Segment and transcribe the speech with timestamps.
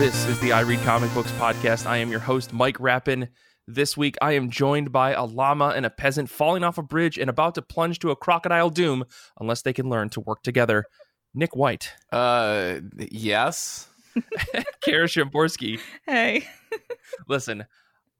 [0.00, 1.84] This is the I Read Comic Books podcast.
[1.84, 3.28] I am your host, Mike Rappin.
[3.66, 7.18] This week, I am joined by a llama and a peasant falling off a bridge
[7.18, 9.04] and about to plunge to a crocodile doom
[9.38, 10.86] unless they can learn to work together.
[11.34, 13.88] Nick White, Uh, yes.
[14.82, 15.78] Kara Shimborski.
[16.06, 16.48] Hey.
[17.28, 17.66] Listen,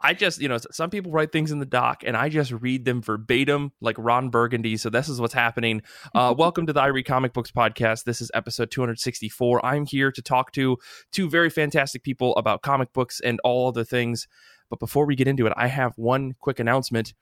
[0.03, 2.87] I just, you know, some people write things in the doc and I just read
[2.87, 4.79] them verbatim like Ron Burgundy.
[4.79, 5.83] So this is what's happening.
[6.15, 8.05] Uh, welcome to the I Read Comic Books podcast.
[8.05, 9.65] This is episode 264.
[9.65, 10.79] I'm here to talk to
[11.13, 14.27] two very fantastic people about comic books and all other things.
[14.71, 17.13] But before we get into it, I have one quick announcement.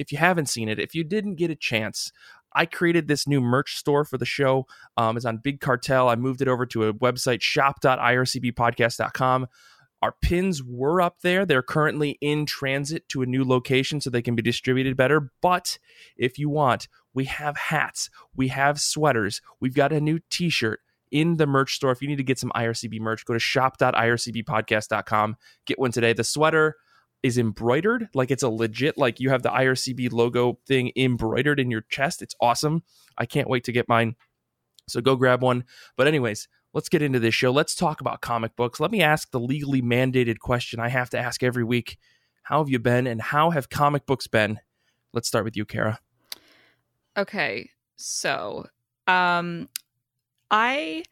[0.00, 2.10] If you haven't seen it, if you didn't get a chance,
[2.52, 4.66] I created this new merch store for the show.
[4.96, 6.08] Um, it's on Big Cartel.
[6.08, 9.46] I moved it over to a website, shop.ircbpodcast.com.
[10.04, 11.46] Our pins were up there.
[11.46, 15.32] They're currently in transit to a new location so they can be distributed better.
[15.40, 15.78] But
[16.18, 20.80] if you want, we have hats, we have sweaters, we've got a new t shirt
[21.10, 21.90] in the merch store.
[21.90, 25.36] If you need to get some IRCB merch, go to shop.ircbpodcast.com.
[25.64, 26.12] Get one today.
[26.12, 26.76] The sweater
[27.22, 31.70] is embroidered, like it's a legit, like you have the IRCB logo thing embroidered in
[31.70, 32.20] your chest.
[32.20, 32.82] It's awesome.
[33.16, 34.16] I can't wait to get mine.
[34.86, 35.64] So go grab one.
[35.96, 37.50] But, anyways, let's get into this show.
[37.50, 38.80] Let's talk about comic books.
[38.80, 41.96] Let me ask the legally mandated question I have to ask every week
[42.42, 44.60] How have you been, and how have comic books been?
[45.14, 46.00] Let's start with you, Kara.
[47.16, 47.70] Okay.
[47.96, 48.66] So,
[49.06, 49.68] um
[50.50, 51.04] I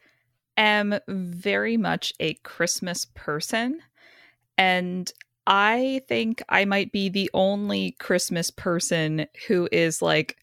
[0.56, 3.80] am very much a Christmas person
[4.58, 5.10] and
[5.46, 10.36] I think I might be the only Christmas person who is like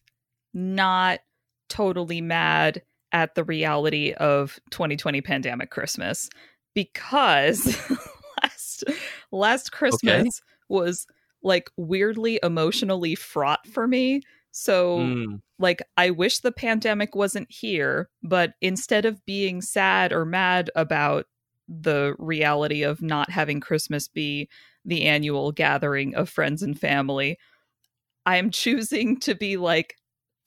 [0.52, 1.20] not
[1.68, 6.28] totally mad at the reality of 2020 pandemic Christmas
[6.74, 7.76] because
[8.42, 8.84] last
[9.32, 11.06] last Christmas was
[11.42, 14.22] like weirdly emotionally fraught for me.
[14.52, 20.24] So Mm, like I wish the pandemic wasn't here, but instead of being sad or
[20.24, 21.26] mad about
[21.68, 24.48] the reality of not having Christmas be
[24.84, 27.38] the annual gathering of friends and family,
[28.26, 29.96] I am choosing to be like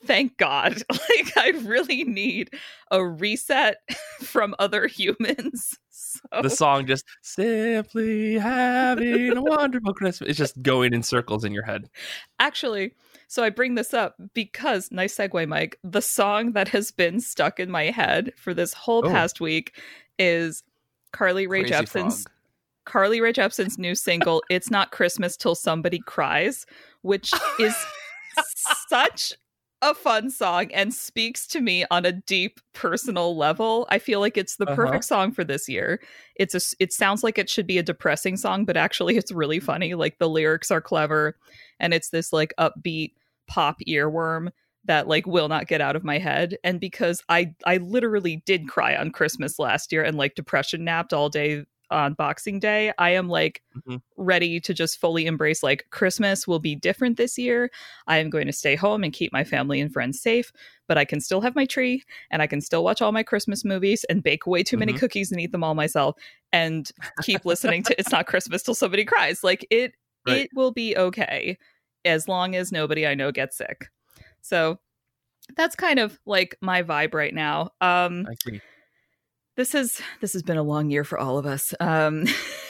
[0.06, 0.82] thank God.
[0.92, 2.50] Like I really need
[2.92, 3.78] a reset
[4.22, 5.78] from other humans.
[5.96, 10.30] So the song just simply having a wonderful Christmas.
[10.30, 11.90] It's just going in circles in your head.
[12.40, 12.94] Actually,
[13.28, 15.80] so I bring this up because nice segue, Mike.
[15.84, 19.10] The song that has been stuck in my head for this whole Oh.
[19.10, 19.76] past week
[20.20, 20.62] is
[21.14, 22.34] Carly Rae Crazy Jepsen's Frog.
[22.86, 26.66] Carly Rae Jepsen's new single "It's Not Christmas Till Somebody Cries,"
[27.02, 27.76] which is
[28.88, 29.34] such
[29.84, 33.86] a fun song and speaks to me on a deep personal level.
[33.90, 35.00] I feel like it's the Uh-huh.
[35.00, 36.02] perfect song for this year.
[36.36, 39.60] It's a it sounds like it should be a depressing song, but actually it's really
[39.60, 39.94] funny.
[39.96, 41.38] Like the lyrics are clever
[41.80, 43.14] and it's this like upbeat
[43.48, 44.50] pop earworm
[44.86, 48.68] that like will not get out of my head and because I I literally did
[48.68, 53.12] cry on Christmas last year and like depression napped all day on Boxing Day, I
[53.12, 54.02] am like Mhm.
[54.16, 57.72] ready to just fully embrace like Christmas will be different this year.
[58.08, 60.52] I am going to stay home and keep my family and friends safe,
[60.88, 63.66] but I can still have my tree and I can still watch all my Christmas
[63.66, 65.00] movies and bake way too many Mhm.
[65.00, 66.16] cookies and eat them all myself
[66.52, 66.92] and
[67.24, 69.44] keep listening to It's Not Christmas Till Somebody Cries.
[69.44, 69.94] Like it
[70.26, 70.44] Right.
[70.44, 71.58] it will be okay
[72.06, 73.90] as long as nobody I know gets sick.
[74.42, 74.80] So
[75.58, 77.72] that's kind of like my vibe right now.
[77.82, 78.62] Um I see.
[79.56, 82.26] This is this has been a long year for all of us um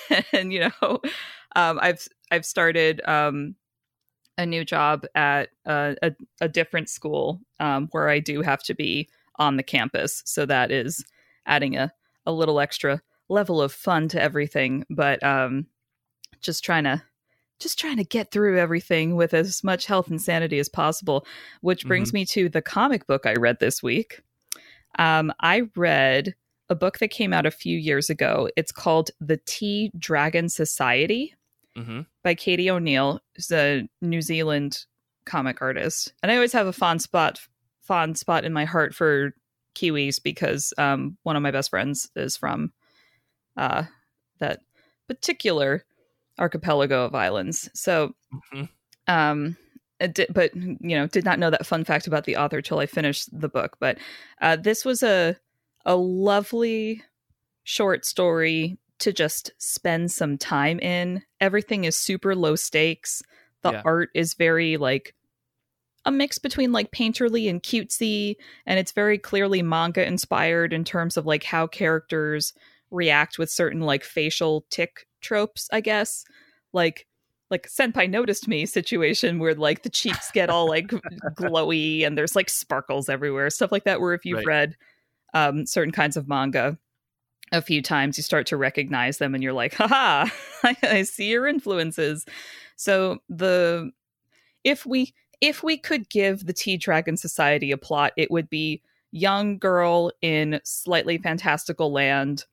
[0.33, 0.99] and you know
[1.55, 3.55] um i've i've started um
[4.37, 6.11] a new job at uh, a,
[6.41, 9.07] a different school um where i do have to be
[9.37, 11.05] on the campus so that is
[11.45, 11.91] adding a
[12.25, 15.65] a little extra level of fun to everything but um
[16.41, 17.01] just trying to
[17.59, 21.25] just trying to get through everything with as much health and sanity as possible
[21.61, 24.21] which brings me to the comic book i read this week.
[24.99, 26.35] Um i read
[26.69, 28.49] a book that came out a few years ago.
[28.55, 31.33] It's called The Tea Dragon Society
[31.75, 34.85] hmm by Katie O'Neill, who's a New Zealand
[35.25, 36.13] comic artist.
[36.21, 37.39] And I always have a fond spot
[37.81, 39.33] fond spot in my heart for
[39.75, 42.71] Kiwis because um, one of my best friends is from
[43.57, 43.83] uh,
[44.39, 44.61] that
[45.07, 45.83] particular
[46.39, 47.69] archipelago of islands.
[47.73, 48.13] So
[48.53, 48.69] Mhm.
[49.07, 49.57] um
[50.11, 52.85] did, but you know did not know that fun fact about the author till i
[52.85, 53.97] finished the book but
[54.41, 55.37] uh, this was a
[55.85, 57.01] a lovely
[57.63, 63.21] short story to just spend some time in everything is super low stakes
[63.63, 63.81] the Yeah.
[63.85, 65.15] art is very like
[66.05, 68.35] a mix between like painterly and cutesy
[68.65, 72.53] and it's very clearly manga inspired in terms of like how characters
[72.91, 76.23] react with certain like facial tick tropes i guess
[76.73, 77.07] like
[77.49, 80.87] like senpai noticed me situation where like the cheeks get all like
[81.35, 84.47] glowy and there's like sparkles everywhere stuff like that where if you've Right.
[84.47, 84.75] read
[85.33, 86.77] um certain kinds of manga
[87.51, 90.29] a few times, you start to recognize them, and you're like, "Haha,
[90.63, 92.25] I, I see your influences."
[92.75, 93.91] So the
[94.63, 98.81] if we if we could give the Tea Dragon Society a plot, it would be
[99.11, 102.45] young girl in slightly fantastical land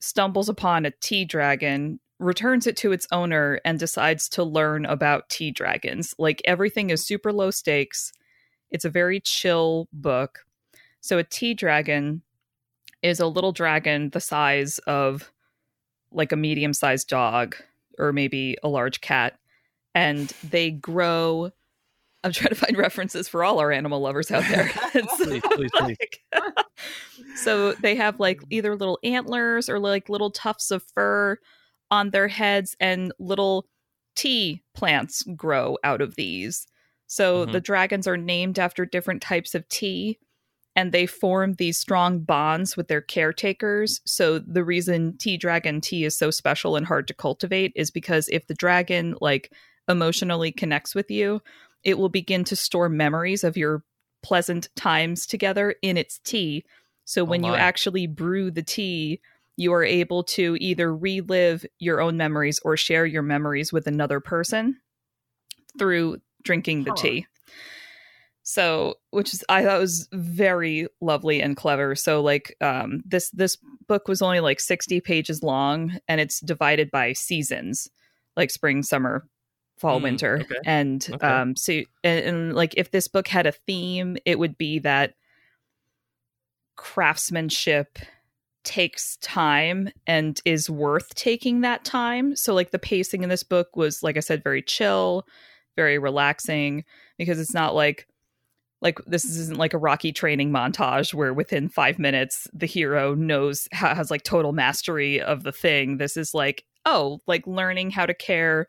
[0.00, 5.28] stumbles upon a tea dragon, returns it to its owner, and decides to learn about
[5.28, 6.14] tea dragons.
[6.18, 8.12] Like everything is super low stakes.
[8.70, 10.40] It's a very chill book.
[11.00, 12.22] So a tea dragon
[13.02, 15.30] is a little dragon the size of
[16.10, 17.56] like a medium sized dog
[17.98, 19.38] or maybe a large cat.
[19.94, 21.50] And they grow
[22.24, 24.68] I'm trying to find references for all our animal lovers out there.
[24.92, 25.96] please, please, please.
[27.36, 31.38] so they have like either little antlers or like little tufts of fur
[31.92, 33.66] on their heads, and little
[34.16, 36.66] tea plants grow out of these.
[37.06, 37.52] So Mhm.
[37.52, 40.18] the dragons are named after different types of tea.
[40.78, 44.00] And they form these strong bonds with their caretakers.
[44.04, 48.28] So the reason tea dragon tea is so special and hard to cultivate is because
[48.28, 49.52] if the dragon like
[49.88, 51.40] emotionally connects with you,
[51.82, 53.82] it will begin to store memories of your
[54.22, 56.64] pleasant times together in its tea.
[57.06, 59.20] So oh when you actually brew the tea,
[59.56, 64.20] you are able to either relive your own memories or share your memories with another
[64.20, 64.78] person
[65.76, 66.96] through drinking the Huh.
[67.02, 67.26] tea.
[68.50, 71.94] So, which is I thought was very lovely and clever.
[71.94, 76.90] So, like, um, this this book was only like sixty pages long, and it's divided
[76.90, 77.90] by seasons,
[78.38, 79.28] like spring, summer,
[79.76, 80.60] fall, Mm, winter, okay.
[80.64, 81.26] and Okay.
[81.26, 85.12] um, so and, and like if this book had a theme, it would be that
[86.76, 87.98] craftsmanship
[88.64, 92.34] takes time and is worth taking that time.
[92.34, 95.26] So like the pacing in this book was like I said very chill,
[95.76, 96.86] very relaxing
[97.18, 98.06] because it's not like
[98.80, 103.68] like this isn't like a rocky training montage where within 5 minutes the hero knows
[103.72, 105.98] has like total mastery of the thing.
[105.98, 108.68] This is like oh, like learning how to care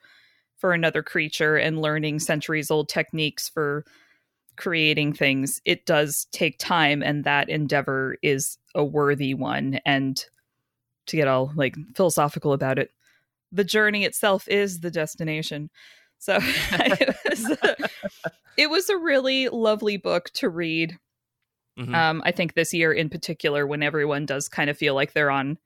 [0.57, 3.85] for another creature and learning centuries old techniques for
[4.59, 9.79] creating things, it does take time, and that endeavor is a worthy one.
[9.85, 10.23] And
[11.07, 12.91] to get all like philosophical about it,
[13.51, 15.69] the journey itself is the destination.
[16.19, 16.33] So
[17.47, 17.57] was
[18.57, 20.97] it was a really lovely book to read.
[21.77, 21.93] Mhm.
[21.95, 25.31] Um, I think this year in particular, when everyone does kind of feel like they're
[25.31, 25.57] on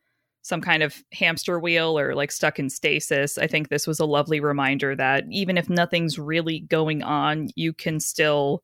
[0.44, 4.06] some kind of hamster wheel or like stuck in stasis, I think this was a
[4.06, 8.62] lovely reminder that even if nothing's really going on, you can still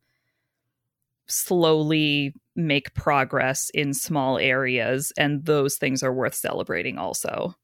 [1.27, 7.55] slowly make progress in small areas, and those things are worth celebrating also.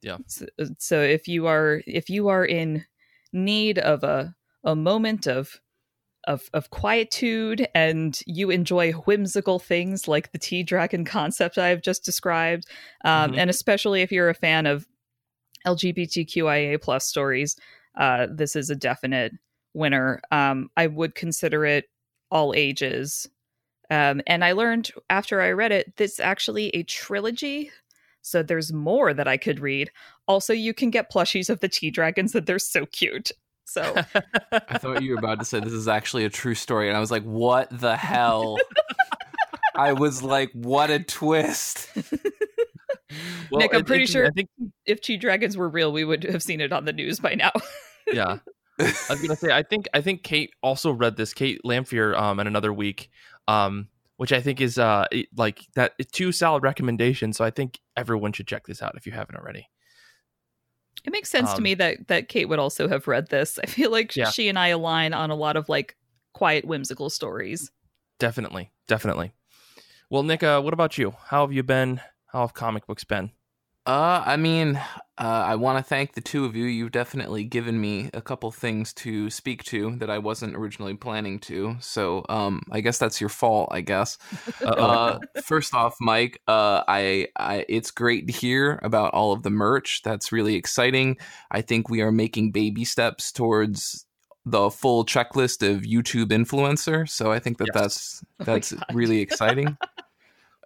[0.00, 0.18] Yeah.
[0.26, 0.46] So,
[0.78, 2.84] so if you are if you are in
[3.32, 5.60] need of a a moment of
[6.28, 12.04] of of quietude and you enjoy whimsical things like the tea dragon concept I've just
[12.04, 12.66] described,
[13.04, 13.38] um, Mhm.
[13.38, 14.86] and especially if you're a fan of
[15.66, 17.56] LGBTQIA plus stories,
[17.96, 19.32] uh, this is a definite
[19.74, 20.20] winner.
[20.30, 21.88] Um, I would consider it
[22.30, 23.28] all ages.
[23.90, 27.70] Um, and I learned after I read it, this actually a trilogy.
[28.22, 29.90] So there's more that I could read.
[30.28, 33.32] Also, you can get plushies of the tea dragons that they're so cute.
[33.72, 33.94] So
[34.52, 37.00] I thought you were about to say this is actually a true story, and I
[37.00, 38.58] was like, "What the hell?"
[39.74, 41.88] I was like, "What a twist!"
[43.50, 44.48] Well, Nick, I'm it- pretty it- sure- I think
[44.86, 47.50] if tea dragons were real, we would have seen it on the news by now.
[48.10, 48.38] yeah.
[48.78, 51.34] I was gonna say I think I think Kate also read this.
[51.34, 53.10] Kate Lamphere um in another week,
[53.48, 57.36] um, which I think is uh like that two solid recommendations.
[57.36, 59.68] So I think everyone should check this out if you haven't already.
[61.04, 63.58] It makes sense to Um, me that that Kate would also have read this.
[63.62, 64.30] I feel like Yeah.
[64.30, 65.96] she and I align on a lot of like
[66.32, 67.70] quiet, whimsical stories.
[68.18, 69.32] Definitely, definitely.
[70.10, 71.14] Well, Nick, uh, what about you?
[71.26, 72.00] How have you been?
[72.26, 73.32] How have comic books been?
[73.84, 74.82] Uh, I mean, uh,
[75.18, 76.66] I want to thank the two of you.
[76.66, 81.40] You've definitely given me a couple things to speak to that I wasn't originally planning
[81.40, 81.76] to.
[81.80, 83.68] So, um, I guess that's your fault.
[83.72, 84.18] I guess.
[84.62, 89.50] Uh, first off, Mike, uh, I, I, it's great to hear about all of the
[89.50, 90.02] merch.
[90.04, 91.16] That's really exciting.
[91.50, 94.06] I think we are making baby steps towards
[94.46, 97.08] the full checklist of YouTube influencer.
[97.08, 97.82] So I think that Yes.
[97.82, 98.84] that's Oh that's God.
[98.92, 99.76] really exciting.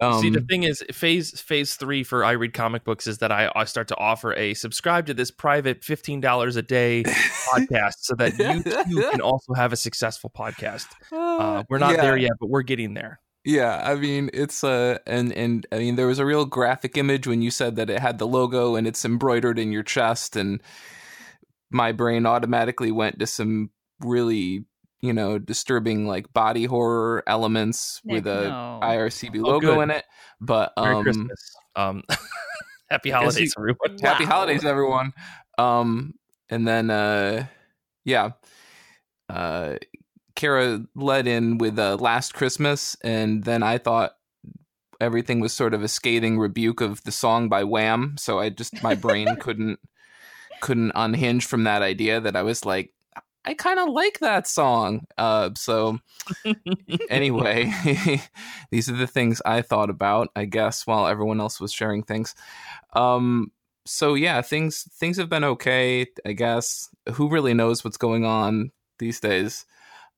[0.00, 3.32] Um, See, the thing is, phase phase three for I read comic books is that
[3.32, 7.94] I, I start to offer a subscribe to this private fifteen dollars a day podcast,
[8.00, 10.86] so that you too can also have a successful podcast.
[11.10, 12.02] Uh, we're not yeah.
[12.02, 13.20] there yet, but we're getting there.
[13.46, 17.26] Yeah, I mean it's uh and and I mean there was a real graphic image
[17.26, 20.60] when you said that it had the logo and it's embroidered in your chest and
[21.70, 24.64] my brain automatically went to some really
[25.00, 28.80] you know, disturbing like body horror elements Nick, with a no.
[28.82, 29.80] IRCB Oh, logo good.
[29.82, 30.04] in it.
[30.40, 31.56] But Merry um, Christmas.
[31.76, 32.02] Um,
[32.90, 33.98] happy holidays, you- everyone.
[34.02, 34.30] happy Wow.
[34.30, 35.12] holidays, everyone.
[35.58, 36.14] Um,
[36.48, 37.46] and then uh,
[38.04, 38.30] yeah,
[39.28, 39.74] uh,
[40.34, 44.12] Kara led in with uh, Last Christmas, and then I thought
[45.00, 48.16] everything was sort of a scathing rebuke of the song by Wham.
[48.18, 49.78] So I just my brain couldn't
[50.60, 52.92] couldn't unhinge from that idea that I was like.
[53.46, 55.06] I kind of like that song.
[55.16, 55.98] Uh, so
[57.10, 57.72] anyway,
[58.70, 62.34] these are the things I thought about, I guess, while everyone else was sharing things.
[62.94, 63.52] Um,
[63.84, 66.88] so yeah, things things have been okay, I guess.
[67.14, 69.64] Who really knows what's going on these days?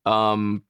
[0.06, 0.62] Um,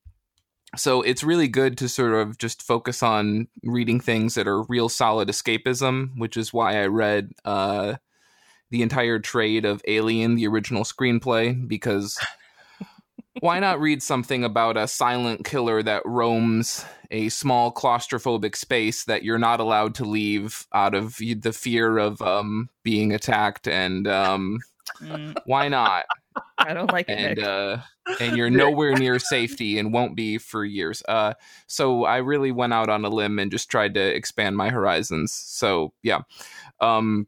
[0.77, 4.89] so it's really good to sort of just focus on reading things that are real
[4.89, 7.95] solid escapism, which is why I read uh,
[8.71, 12.19] the entire trade of Alien, the original screenplay, because
[13.41, 19.23] why not read something about a silent killer that roams a small claustrophobic space that
[19.23, 24.59] you're not allowed to leave out of the fear of um, being attacked and um,
[25.03, 26.07] Mm, why not
[26.59, 27.13] I don't like it.
[27.19, 27.47] and Nick.
[27.47, 27.77] uh,
[28.21, 31.35] and you're nowhere near safety and won't be for years uh,
[31.67, 35.33] so i really went out on a limb and just tried to expand my horizons
[35.33, 36.21] so yeah
[36.81, 37.27] um,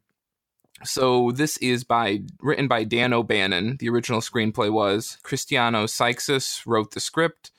[0.85, 3.77] so this is by written by Dan O'Bannon.
[3.79, 7.51] The original screenplay was Cristiano Seixas wrote the script.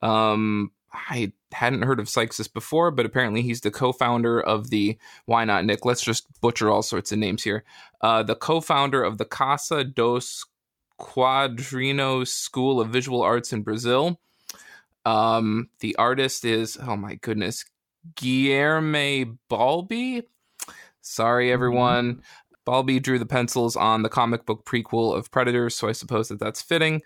[0.00, 5.44] Um, I hadn't heard of Seixas before, but apparently he's the co-founder of the Why
[5.44, 5.84] Not Nick.
[5.84, 7.64] Let's just butcher all sorts of names here.
[8.00, 10.44] Uh, the co-founder of the Casa dos
[10.98, 14.20] Quadrinhos School of Visual Arts in Brazil.
[15.04, 17.64] Um, the artist is oh my goodness,
[18.14, 20.22] Guilherme Balbi.
[21.00, 22.22] Sorry, everyone.
[22.66, 26.38] Balbi drew the pencils on the comic book prequel of Predator, so I suppose that
[26.38, 27.02] that's fitting.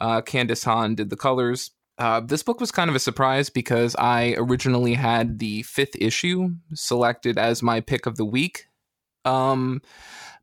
[0.00, 1.70] Uh, Candice Hahn did the colors.
[1.98, 6.50] Uh, this book was kind of a surprise because I originally had the fifth issue
[6.72, 8.66] selected as my pick of the week.
[9.24, 9.82] Um,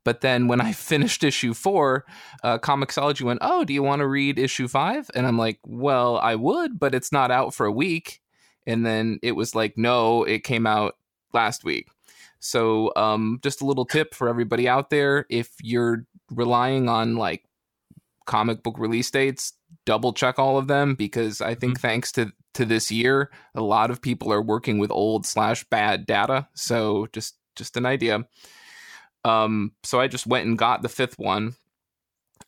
[0.04, 2.04] but then when I finished issue four,
[2.44, 5.10] uh, Comixology went, "Oh, do you want to read issue five?
[5.14, 8.20] And I'm like, "Well, I would, but it's not out for a week."
[8.66, 10.96] And then it was like, "No, it came out
[11.32, 11.88] last week."
[12.40, 17.44] So, um, just a little tip for everybody out there: if you're relying on like
[18.26, 19.52] comic book release dates,
[19.84, 23.90] double check all of them because I think thanks to to this year, a lot
[23.90, 26.48] of people are working with old slash bad data.
[26.54, 28.26] So, just just an idea.
[29.24, 31.56] Um, so I just went and got the fifth one.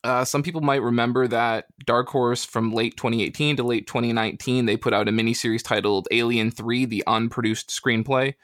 [0.04, 4.76] Uh, some people might remember that Dark Horse from late 2018 to late 2019, they
[4.76, 8.35] put out a miniseries titled Alien 3, the unproduced screenplay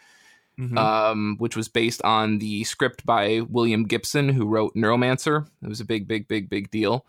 [0.58, 0.78] Mhm.
[0.78, 5.48] um, which was based on the script by William Gibson, who wrote Neuromancer.
[5.62, 7.06] It was a big, big, big, big deal.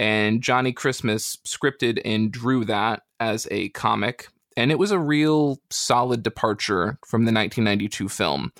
[0.00, 4.28] And Johnny Christmas scripted and drew that as a comic.
[4.56, 8.52] And it was a real solid departure from the 1992 film,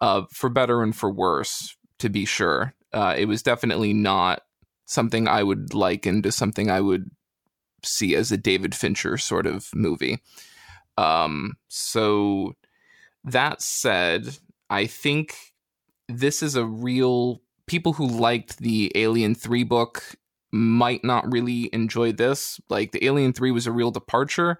[0.00, 2.72] uh, for better and for worse, to be sure.
[2.92, 4.42] Uh, it was definitely not
[4.86, 7.10] something I would liken to something I would
[7.84, 10.22] see as a David Fincher sort of movie.
[10.96, 12.54] Um, so
[13.24, 14.38] that said,
[14.70, 15.36] I think
[16.08, 20.16] this is a real people who liked the Alien 3 book
[20.52, 22.60] might not really enjoy this.
[22.68, 24.58] Like the Alien 3 was a real departure.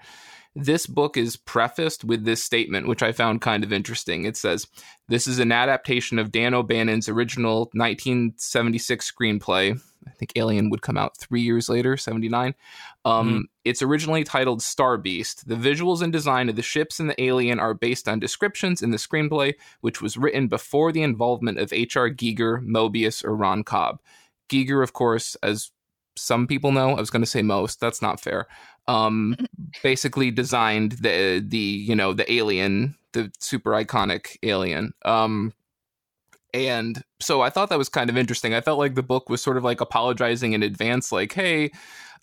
[0.56, 4.24] This book is prefaced with this statement, which I found kind of interesting.
[4.24, 4.68] It says,
[5.08, 9.80] This is an adaptation of Dan O'Bannon's original 1976 screenplay.
[10.06, 12.54] I think Alien would come out three years later, 79.
[13.04, 13.42] Um, Mhm.
[13.64, 15.48] It's originally titled Star Beast.
[15.48, 18.90] The visuals and design of the ships and the alien are based on descriptions in
[18.90, 22.10] the screenplay, which was written before the involvement of H.R.
[22.10, 24.00] Giger, Moebius, or Ron Cobb.
[24.50, 25.70] Giger, of course, as
[26.16, 27.80] some people know, I was going to say most.
[27.80, 28.46] That's not fair.
[28.86, 29.36] Um,
[29.82, 34.92] basically designed the the you know the alien, the super iconic alien.
[35.04, 35.52] Um,
[36.52, 38.54] and so I thought that was kind of interesting.
[38.54, 41.72] I felt like the book was sort of like apologizing in advance, like, hey,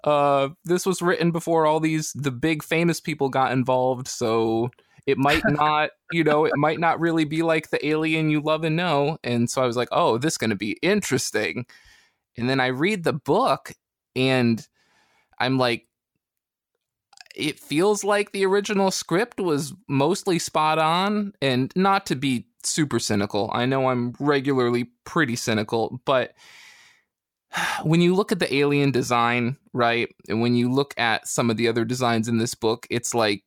[0.05, 4.71] uh, this was written before all these the big famous people got involved, so
[5.05, 8.63] it might not, you know, it might not really be like the alien you love
[8.63, 9.17] and know.
[9.23, 11.65] And so I was like, oh, this is going to be interesting.
[12.37, 13.73] And then I read the book
[14.15, 14.65] and
[15.39, 15.87] I'm like,
[17.35, 22.99] it feels like the original script was mostly spot on and not to be super
[22.99, 23.49] cynical.
[23.53, 26.33] I know I'm regularly pretty cynical, but
[27.83, 31.57] when you look at the alien design, right, and when you look at some of
[31.57, 33.43] the other designs in this book, it's like,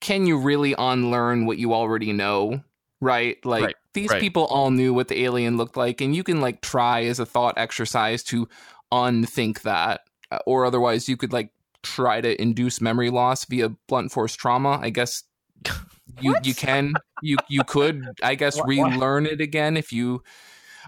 [0.00, 2.62] can you really unlearn what you already know?
[3.00, 3.44] Right?
[3.44, 4.20] Like, Right, these right.
[4.20, 7.26] people all knew what the alien looked like, and you can, like, try as a
[7.26, 8.48] thought exercise to
[8.92, 10.02] unthink that.
[10.30, 11.50] uh, or otherwise you could like
[11.94, 14.78] try to induce memory loss via blunt force trauma.
[14.82, 15.22] I guess
[16.20, 16.46] you What?
[16.46, 18.92] you can you you could I guess What- what?
[18.92, 20.22] relearn it again if you.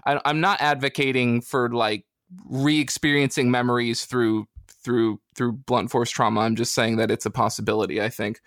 [0.05, 2.05] I, I'm not advocating for like
[2.45, 4.47] re-experiencing memories through
[4.83, 6.41] through through blunt force trauma.
[6.41, 8.01] I'm just saying that it's a possibility.
[8.01, 8.39] I think.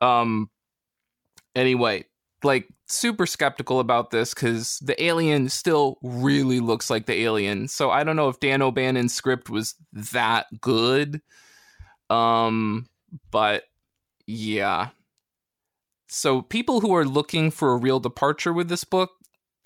[0.00, 0.50] Um.
[1.54, 2.04] Anyway,
[2.42, 7.68] like super skeptical about this because the alien still really looks like the alien.
[7.68, 11.20] So I don't know if Dan O'Bannon's script was that good.
[12.10, 12.86] Um,
[13.30, 13.64] but
[14.26, 14.88] yeah.
[16.08, 19.10] So people who are looking for a real departure with this book,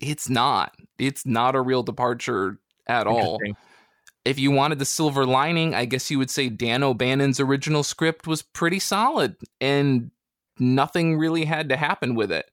[0.00, 0.74] it's not.
[0.98, 3.38] It's not a real departure at all.
[4.24, 8.26] If you wanted the silver lining, I guess you would say Dan O'Bannon's original script
[8.26, 10.10] was pretty solid and
[10.58, 12.50] nothing really had to happen with it.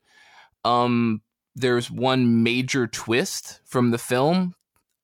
[0.64, 1.22] Um,
[1.56, 4.56] there's one major twist from the film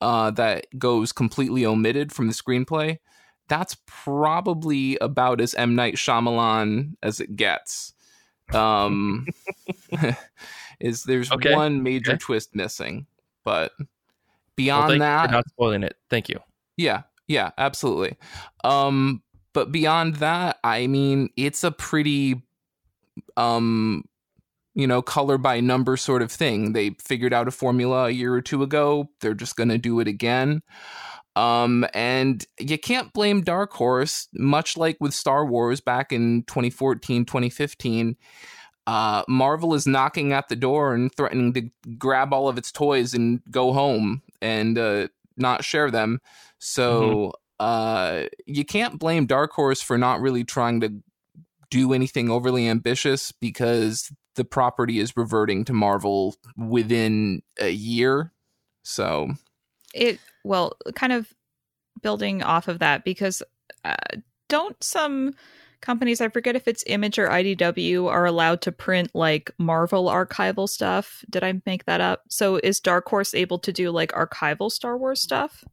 [0.01, 2.97] uh, that goes completely omitted from the screenplay.
[3.51, 7.93] That's probably about as M Night Shyamalan as it gets.
[8.53, 9.27] Um,
[10.79, 11.53] is there's Okay.
[11.53, 12.17] one major Okay.
[12.17, 13.07] twist missing,
[13.43, 13.87] but Well,
[14.55, 15.97] beyond you that, not spoiling it.
[16.09, 16.39] Thank you.
[16.77, 18.15] yeah, yeah, absolutely.
[18.63, 22.41] Um, but beyond that, I mean, it's a pretty,
[23.35, 24.05] um,
[24.75, 26.71] you know, color by number sort of thing.
[26.71, 29.09] They figured out a formula a year or two ago.
[29.19, 30.61] They're just going to do it again.
[31.35, 37.25] Um, and you can't blame Dark Horse, much like with Star Wars back in 2014,
[37.25, 38.17] 2015.
[38.87, 43.13] Uh, Marvel is knocking at the door and threatening to grab all of its toys
[43.13, 45.07] and go home and uh,
[45.37, 46.19] not share them.
[46.59, 50.93] So uh, you can't blame Dark Horse for not really trying to
[51.69, 58.33] do anything overly ambitious because the property is reverting to Marvel within a year.
[58.83, 59.29] So
[59.93, 61.33] it well kind of
[62.01, 63.43] building off of that because
[63.85, 63.95] uh,
[64.49, 65.33] don't some
[65.81, 70.69] companies i forget if it's image or idw are allowed to print like marvel archival
[70.69, 71.23] stuff?
[71.29, 72.23] Did i make that up?
[72.29, 75.63] So is dark horse able to do like archival star wars stuff?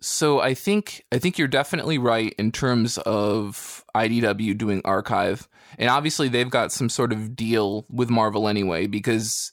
[0.00, 5.46] So I think I think you're definitely right in terms of IDW doing archive.
[5.78, 9.52] And obviously they've got some sort of deal with Marvel anyway because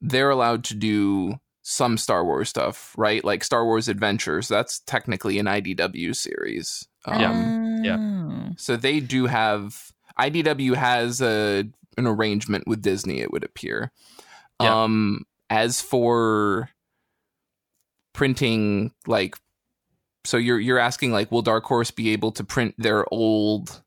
[0.00, 3.22] they're allowed to do some Star Wars stuff, right?
[3.22, 4.48] Like Star Wars Adventures.
[4.48, 6.88] That's technically an IDW series.
[7.04, 7.20] Um,
[7.84, 7.98] Yeah.
[7.98, 8.54] Oh.
[8.56, 11.64] So they do have IDW has a
[11.98, 13.92] an arrangement with Disney, it would appear.
[14.62, 14.82] Yeah.
[14.82, 16.70] Um as for
[18.14, 19.36] printing like
[20.24, 23.82] so you're you're asking like will Dark Horse be able to print their old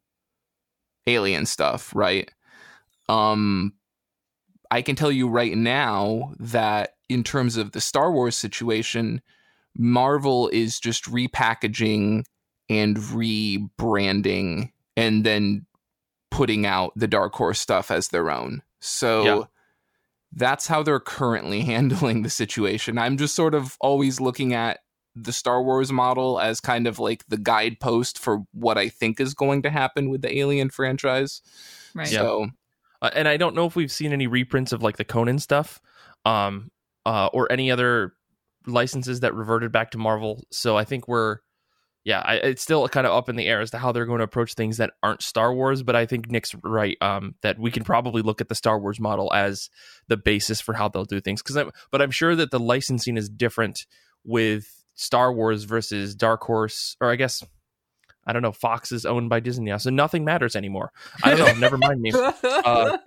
[1.07, 2.31] alien stuff, right?
[3.09, 3.73] Um
[4.69, 9.21] I can tell you right now that in terms of the Star Wars situation,
[9.77, 12.23] Marvel is just repackaging
[12.69, 15.65] and rebranding and then
[16.29, 18.61] putting out the Dark Horse stuff as their own.
[18.79, 19.43] So Yeah.
[20.33, 22.97] that's how they're currently handling the situation.
[22.97, 24.79] I'm just sort of always looking at
[25.13, 29.33] the Star Wars model as kind of like the guidepost for what I think is
[29.33, 31.41] going to happen with the Alien franchise.
[31.93, 32.47] right So
[33.01, 35.81] Uh, and I don't know if we've seen any reprints of like the Conan stuff,
[36.23, 36.69] um,
[37.05, 38.13] uh, or any other
[38.67, 40.43] licenses that reverted back to Marvel.
[40.51, 41.37] So I think we're,
[42.03, 44.19] yeah, I, it's still kind of up in the air as to how they're going
[44.19, 45.83] to approach things that aren't Star Wars.
[45.83, 48.99] But I think Nick's right um, that we can probably look at the Star Wars
[48.99, 49.69] model as
[50.07, 51.41] the basis for how they'll do things.
[51.41, 53.85] Because, but I'm sure that the licensing is different
[54.23, 57.43] with Star Wars versus Dark Horse, or I guess.
[58.23, 58.51] I don't know.
[58.51, 60.91] Fox is owned by Disney now, so nothing matters anymore.
[61.23, 61.53] I don't know.
[61.59, 62.11] Never mind me.
[62.43, 62.99] Uh,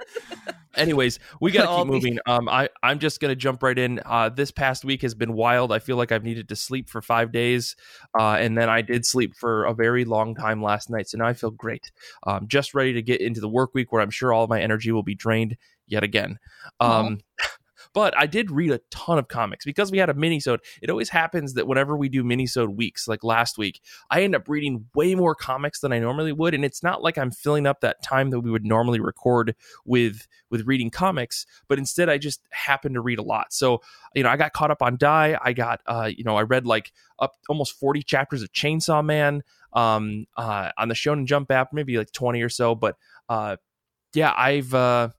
[0.76, 2.18] anyways we gotta keep moving.
[2.26, 4.00] Um i i'm just gonna jump right in.
[4.04, 5.72] Uh this past week has been wild.
[5.72, 7.76] I feel like i've needed to sleep for five days
[8.18, 11.26] uh and then i did sleep for a very long time last night so now
[11.26, 11.92] i feel great.
[12.26, 14.60] Um just ready to get into the work week where i'm sure all of my
[14.60, 15.56] energy will be drained
[15.86, 16.38] yet again.
[16.80, 17.20] Um
[17.94, 20.60] But I did read a ton of comics because we had a mini-sode.
[20.82, 23.80] It always happens that whenever we do mini-sode weeks, like last week,
[24.10, 27.16] I end up reading way more comics than I normally would, and it's not like
[27.16, 29.54] I'm filling up that time that we would normally record
[29.84, 33.52] with with reading comics, but instead I just happen to read a lot.
[33.52, 33.80] So
[34.14, 35.38] you know, I got caught up on Die.
[35.42, 39.42] I got uh, you know, I read like up almost 40 chapters of Chainsaw Man
[39.72, 42.96] um uh on the Shonen Jump app, maybe like 20 or so, but
[43.28, 43.56] uh
[44.14, 45.10] yeah, I've uh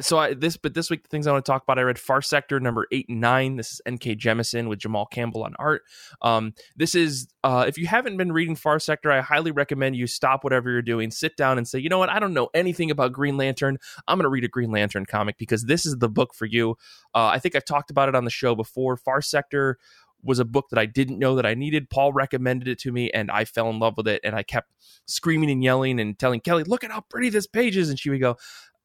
[0.00, 1.98] so I, this, but this week the things I want to talk about, I read
[1.98, 3.56] Far Sector number eight and nine.
[3.56, 4.16] This is N.K.
[4.16, 5.82] Jemisin with Jamal Campbell on art.
[6.22, 10.06] Um, this is uh, if you haven't been reading Far Sector, I highly recommend you
[10.06, 12.90] stop whatever you're doing, sit down, and say, you know what, I don't know anything
[12.90, 13.78] about Green Lantern.
[14.08, 16.76] I'm going to read a Green Lantern comic because this is the book for you.
[17.14, 18.96] Uh, I think I've talked about it on the show before.
[18.96, 19.78] Far Sector
[20.22, 21.88] was a book that I didn't know that I needed.
[21.88, 24.72] Paul recommended it to me and I fell in love with it and I kept
[25.06, 28.10] screaming and yelling and telling Kelly, "Look at how pretty this page is." And she
[28.10, 28.36] would go,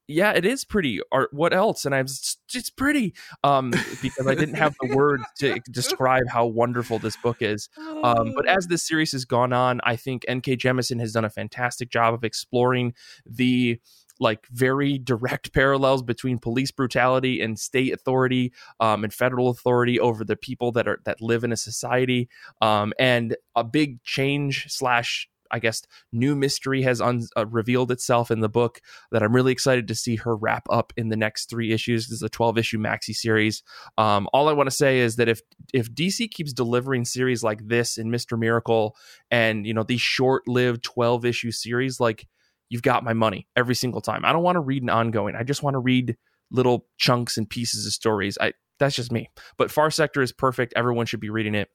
[0.08, 1.00] yeah, it is pretty.
[1.10, 1.84] Or what else?
[1.84, 3.70] And I was, it's pretty, um,
[4.02, 7.68] because I didn't have the words to describe how wonderful this book is.
[8.02, 10.56] Um, but as this series has gone on, I think N.K.
[10.56, 13.80] Jemisin has done a fantastic job of exploring the
[14.20, 20.24] like very direct parallels between police brutality and state authority um, and federal authority over
[20.24, 22.28] the people that are that live in a society
[22.60, 28.30] um, and a big change slash I guess new mystery has un- uh, revealed itself
[28.30, 31.50] in the book that I'm really excited to see her wrap up in the next
[31.50, 32.08] three issues.
[32.08, 33.62] This is a 12 issue maxi series.
[33.98, 35.40] Um, all I want to say is that if
[35.72, 38.96] if DC keeps delivering series like this in Mister Miracle
[39.30, 42.26] and you know these short lived 12 issue series, like
[42.68, 44.24] you've got my money every single time.
[44.24, 45.36] I don't want to read an ongoing.
[45.36, 46.16] I just want to read
[46.50, 48.38] little chunks and pieces of stories.
[48.40, 49.30] I that's just me.
[49.58, 50.72] But Far Sector is perfect.
[50.74, 51.68] Everyone should be reading it.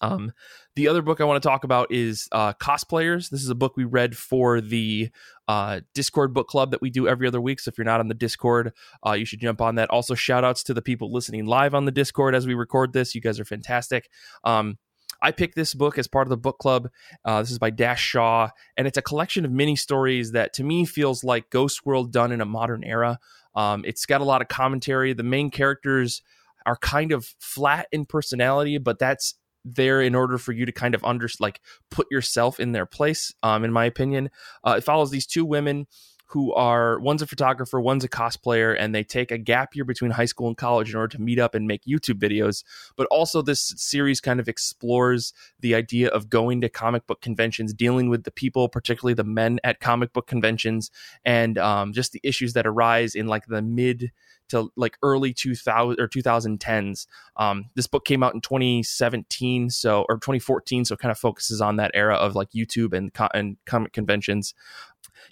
[0.00, 0.32] Um,
[0.74, 3.30] the other book I want to talk about is uh, Cosplayers.
[3.30, 5.10] This is a book we read for the
[5.48, 7.60] uh, Discord book club that we do every other week.
[7.60, 8.72] So if you're not on the Discord,
[9.06, 9.90] uh, you should jump on that.
[9.90, 13.14] Also, shout outs to the people listening live on the Discord as we record this.
[13.14, 14.10] You guys are fantastic.
[14.44, 14.78] Um,
[15.22, 16.88] I picked this book as part of the book club.
[17.24, 20.64] Uh, this is by Dash Shaw, and it's a collection of mini stories that to
[20.64, 23.18] me feels like Ghost World done in a modern era.
[23.54, 25.14] Um, it's got a lot of commentary.
[25.14, 26.22] The main characters
[26.66, 29.34] are kind of flat in personality, but that's
[29.66, 33.34] there in order for you to kind of under like put yourself in their place.
[33.42, 34.30] Um, in my opinion,
[34.64, 35.86] uh, it follows these two women
[36.26, 40.10] who are one's a photographer, one's a cosplayer, and they take a gap year between
[40.10, 42.64] high school and college in order to meet up and make YouTube videos.
[42.96, 47.72] But also, this series kind of explores the idea of going to comic book conventions,
[47.72, 50.90] dealing with the people, particularly the men at comic book conventions,
[51.24, 54.10] and um, just the issues that arise in like the mid
[54.48, 57.06] to like early 2000 or 2010s.
[57.36, 61.76] Um, this book came out in 2017, so or 2014, so kind of focuses on
[61.76, 64.54] that era of like YouTube and and comic conventions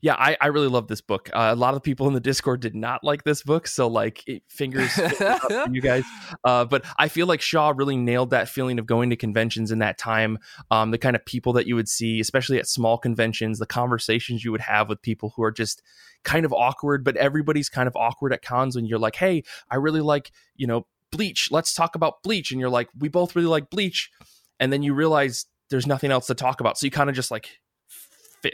[0.02, 1.30] yeah, I, I really love this book.
[1.32, 4.26] Uh, a lot of people in the Discord did not like this book, so like
[4.26, 4.90] it, fingers
[5.70, 6.04] you guys.
[6.44, 9.78] Uh, but I feel like Shaw really nailed that feeling of going to conventions in
[9.80, 10.38] that time.
[10.70, 14.44] Um, the kind of people that you would see, especially at small conventions, the conversations
[14.44, 15.82] you would have with people who are just
[16.22, 19.76] kind of awkward, but everybody's kind of awkward at cons when you're like, hey, I
[19.76, 21.48] really like you know Bleach.
[21.50, 24.10] Let's talk about Bleach, and you're like, we both really like Bleach,
[24.58, 27.30] and then you realize there's nothing else to talk about, so you kind of just
[27.30, 27.60] like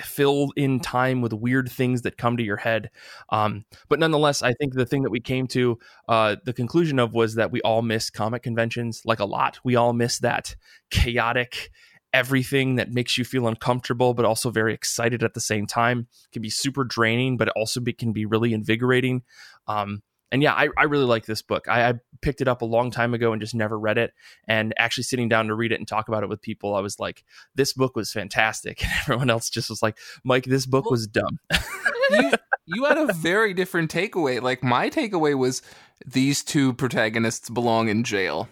[0.00, 2.90] filled in time with weird things that come to your head.
[3.30, 7.14] Um, but nonetheless, I think the thing that we came to uh, the conclusion of
[7.14, 9.58] was that we all miss comic conventions like a lot.
[9.64, 10.54] We all miss that
[10.90, 11.70] chaotic
[12.12, 16.32] everything that makes you feel uncomfortable but also very excited at the same time it
[16.32, 19.22] can be super draining but it also be, can be really invigorating
[19.68, 21.66] um, and yeah, I, I really like this book.
[21.68, 24.12] I, I, picked it up a long time ago and just never read it.
[24.46, 27.00] And actually sitting down to read it and talk about it with people, I was
[27.00, 28.82] like, this book was fantastic.
[28.84, 31.38] And everyone else just was like, Mike, this book well, was dumb.
[32.10, 32.32] you,
[32.66, 34.42] you had a very different takeaway.
[34.42, 35.62] Like, my takeaway was
[36.04, 38.48] these two protagonists belong in jail.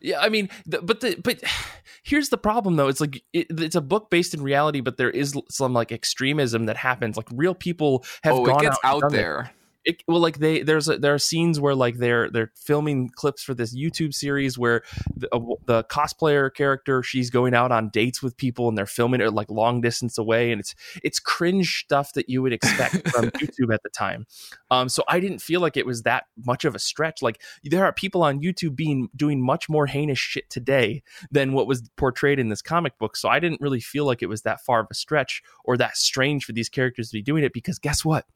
[0.00, 1.42] Yeah, I mean, the, but the but
[2.02, 2.88] here's the problem though.
[2.88, 6.66] It's like it, it's a book based in reality, but there is some like extremism
[6.66, 7.16] that happens.
[7.16, 9.40] Like real people have oh, gone it gets out, out there.
[9.40, 9.57] It
[9.88, 13.42] it, well like they there's a, there are scenes where like they're they're filming clips
[13.42, 14.82] for this YouTube series where
[15.16, 19.22] the, uh, the cosplayer character she's going out on dates with people and they're filming
[19.22, 23.24] it like long distance away and it's it's cringe stuff that you would expect from
[23.30, 24.26] YouTube at the time.
[24.70, 27.22] Um, so I didn't feel like it was that much of a stretch.
[27.22, 31.66] Like there are people on YouTube being doing much more heinous shit today than what
[31.66, 33.16] was portrayed in this comic book.
[33.16, 35.96] So I didn't really feel like it was that far of a stretch or that
[35.96, 38.26] strange for these characters to be doing it because guess what?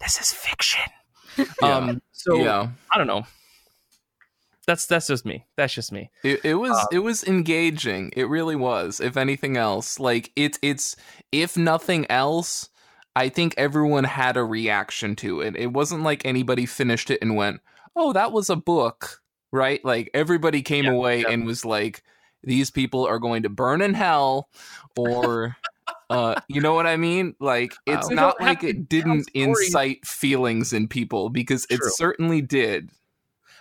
[0.00, 0.82] This is fiction.
[1.62, 1.76] Yeah.
[1.76, 2.68] Um, so yeah.
[2.92, 3.24] I don't know.
[4.68, 5.46] That's that's just me.
[5.56, 6.10] That's just me.
[6.22, 8.12] It, it was uh, it was engaging.
[8.14, 9.00] It really was.
[9.00, 10.94] If anything else, like it's it's
[11.32, 12.68] if nothing else,
[13.16, 15.56] I think everyone had a reaction to it.
[15.56, 17.62] It wasn't like anybody finished it and went,
[17.96, 19.82] "Oh, that was a book." Right?
[19.82, 21.30] Like everybody came yeah, away yeah.
[21.30, 22.02] and was like,
[22.42, 24.50] "These people are going to burn in hell,"
[24.98, 25.56] or
[26.10, 27.34] uh, you know what I mean?
[27.40, 31.76] Like it's not like it didn't incite feelings in people because True.
[31.76, 32.90] it certainly did.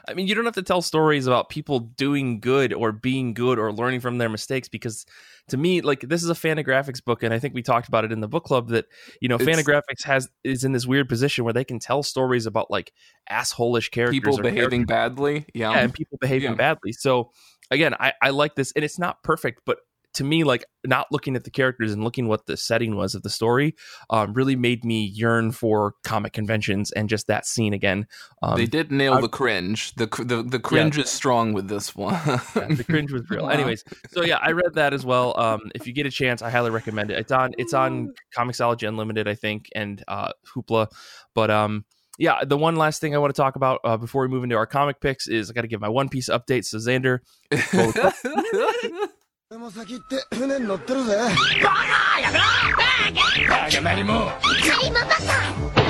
[0.10, 3.60] I mean, you don't have to tell stories about people doing good or being good
[3.60, 5.06] or learning from their mistakes because
[5.50, 8.12] to me, like this is a Fantagraphics book, and I think we talked about it
[8.12, 8.86] in the book club that
[9.22, 12.46] you know it's, Fantagraphics has is in this weird position where they can tell stories
[12.46, 12.94] about like
[13.30, 15.72] assholish characters, people behaving badly, yeah.
[15.72, 16.56] yeah, and people behaving yeah.
[16.56, 16.94] badly.
[16.94, 17.32] So
[17.70, 19.80] again, I, I like this, and it's not perfect, but
[20.14, 23.24] to me, like not looking at the characters and looking what the setting was of
[23.24, 23.76] the story,
[24.10, 28.08] um, really made me yearn for comic conventions and just that scene again.
[28.42, 29.94] Um, they did nail I, the cringe.
[29.96, 31.04] The the, the cringe yeah.
[31.04, 32.14] is strong with this one.
[32.14, 33.50] yeah, the cringe was real.
[33.52, 35.38] Anyways, so yeah, I read that as well.
[35.40, 37.20] Um, if you get a chance, I highly recommend it.
[37.20, 40.88] It's on it's on Comixology Unlimited, I think, and uh, Hoopla.
[41.36, 41.86] But um,
[42.18, 44.56] yeah, the one last thing I want to talk about uh, before we move into
[44.56, 46.66] our comic picks is I got to give my One Piece update.
[46.66, 47.20] So Xander.
[49.51, 51.17] 俺も先行って船に乗ってるぜ
[51.63, 52.45] バカやめろ
[53.49, 55.83] バカ何もカイマバカ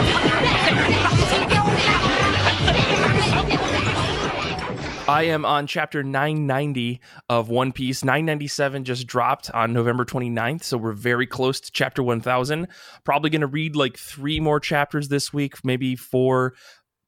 [5.09, 8.05] I am on chapter 990 of One Piece.
[8.05, 12.69] 997 just dropped on November 29th, so we're very close to chapter 1000.
[13.05, 16.55] Probably going to read like three more chapters this week, maybe four.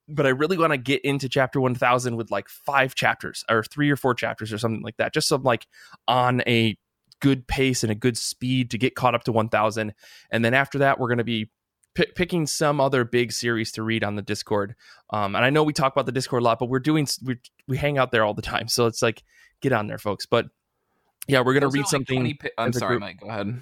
[0.09, 3.89] but I really want to get into chapter 1000 with like five chapters or three
[3.89, 5.13] or four chapters or something like that.
[5.13, 5.67] Just some like
[6.07, 6.77] on a
[7.21, 9.93] good pace and a good speed to get caught up to 1000.
[10.31, 11.49] And then after that, we're going to be
[11.95, 14.75] p- picking some other big series to read on the Discord.
[15.09, 17.37] Um, and I know we talk about the Discord a lot, but we're doing we
[17.67, 19.23] we hang out there all the time, so it's like
[19.61, 20.25] get on there, folks.
[20.25, 20.47] But
[21.27, 22.37] yeah, we're gonna read something.
[22.37, 22.99] Pi- I'm sorry.
[22.99, 23.19] Mike.
[23.19, 23.61] Go ahead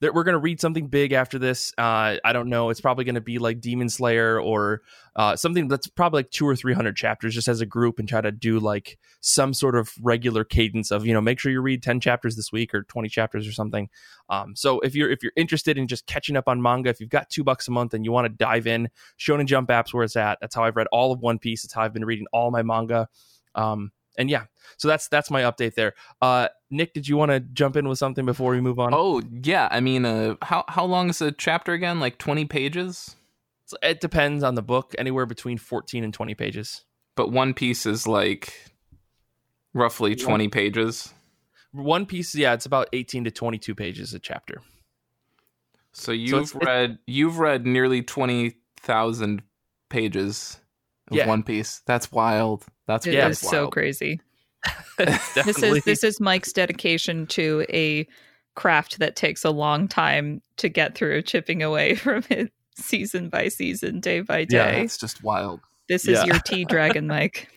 [0.00, 1.72] that we're going to read something big after this.
[1.78, 2.70] Uh, I don't know.
[2.70, 4.82] It's probably going to be like Demon Slayer or
[5.14, 8.08] uh, something that's probably like two or three hundred chapters, just as a group, and
[8.08, 11.60] try to do like some sort of regular cadence of you know make sure you
[11.60, 13.88] read ten chapters this week or twenty chapters or something.
[14.28, 17.08] Um, so if you're if you're interested in just catching up on manga, if you've
[17.08, 20.04] got two bucks a month and you want to dive in, Shonen Jump apps where
[20.04, 20.38] it's at.
[20.40, 21.64] That's how I've read all of One Piece.
[21.64, 23.08] It's how I've been reading all my manga.
[23.54, 24.44] Um, and yeah,
[24.76, 25.94] so that's that's my update there.
[26.20, 28.90] Uh, Nick, did you want to jump in with something before we move on?
[28.92, 32.00] Oh yeah, I mean, uh, how how long is a chapter again?
[32.00, 33.16] Like twenty pages?
[33.66, 36.84] So it depends on the book, anywhere between fourteen and twenty pages.
[37.16, 38.52] But One Piece is like
[39.74, 41.12] roughly twenty pages.
[41.72, 44.62] One Piece, yeah, it's about eighteen to twenty-two pages a chapter.
[45.92, 49.42] So you've so read you've read nearly twenty thousand
[49.88, 50.60] pages
[51.10, 51.26] of yeah.
[51.26, 51.82] One Piece.
[51.86, 52.66] That's wild.
[52.86, 54.20] That's it yeah, is so crazy.
[54.98, 58.06] this is this is Mike's dedication to a
[58.54, 63.48] craft that takes a long time to get through, chipping away from it season by
[63.48, 64.56] season, day by day.
[64.56, 65.60] Yeah, it's just wild.
[65.88, 67.48] This is your tea dragon, Mike.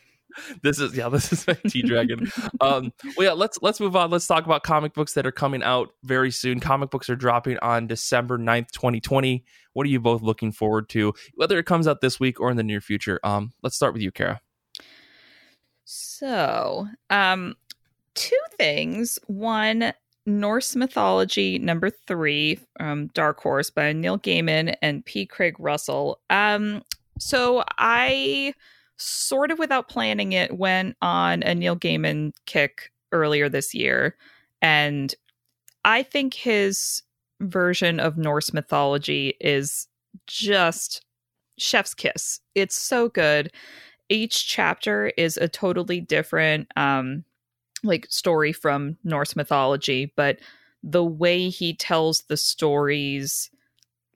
[0.62, 2.32] this is yeah, this is my tea dragon.
[2.62, 4.12] um, well, yeah, let's let's move on.
[4.12, 6.60] Let's talk about comic books that are coming out very soon.
[6.60, 9.44] Comic books are dropping on December 9th, 2020.
[9.74, 12.58] What are you both looking forward to, whether it comes out this week or in
[12.58, 13.20] the near future?
[13.24, 14.42] Um, let's start with you, Kara.
[15.91, 17.56] So, um,
[18.13, 19.17] two things.
[19.25, 19.91] One,
[20.28, 25.25] Norse mythology number three, um, Dark Horse by Neil Gaiman and P.
[25.25, 26.19] Craig Russell.
[26.30, 26.84] Um,
[27.17, 28.54] so I
[28.97, 34.15] sort of without planning it went on a Neil Gaiman kick earlier this year,
[34.62, 35.15] and
[35.86, 37.02] I think his
[37.41, 39.88] version of Norse mythology is
[40.28, 41.04] just
[41.58, 42.41] chef's kiss.
[42.54, 43.52] It's so good
[44.10, 47.24] each chapter is a totally different um
[47.84, 50.39] like story from Norse mythology, but
[50.84, 53.50] the way he tells the stories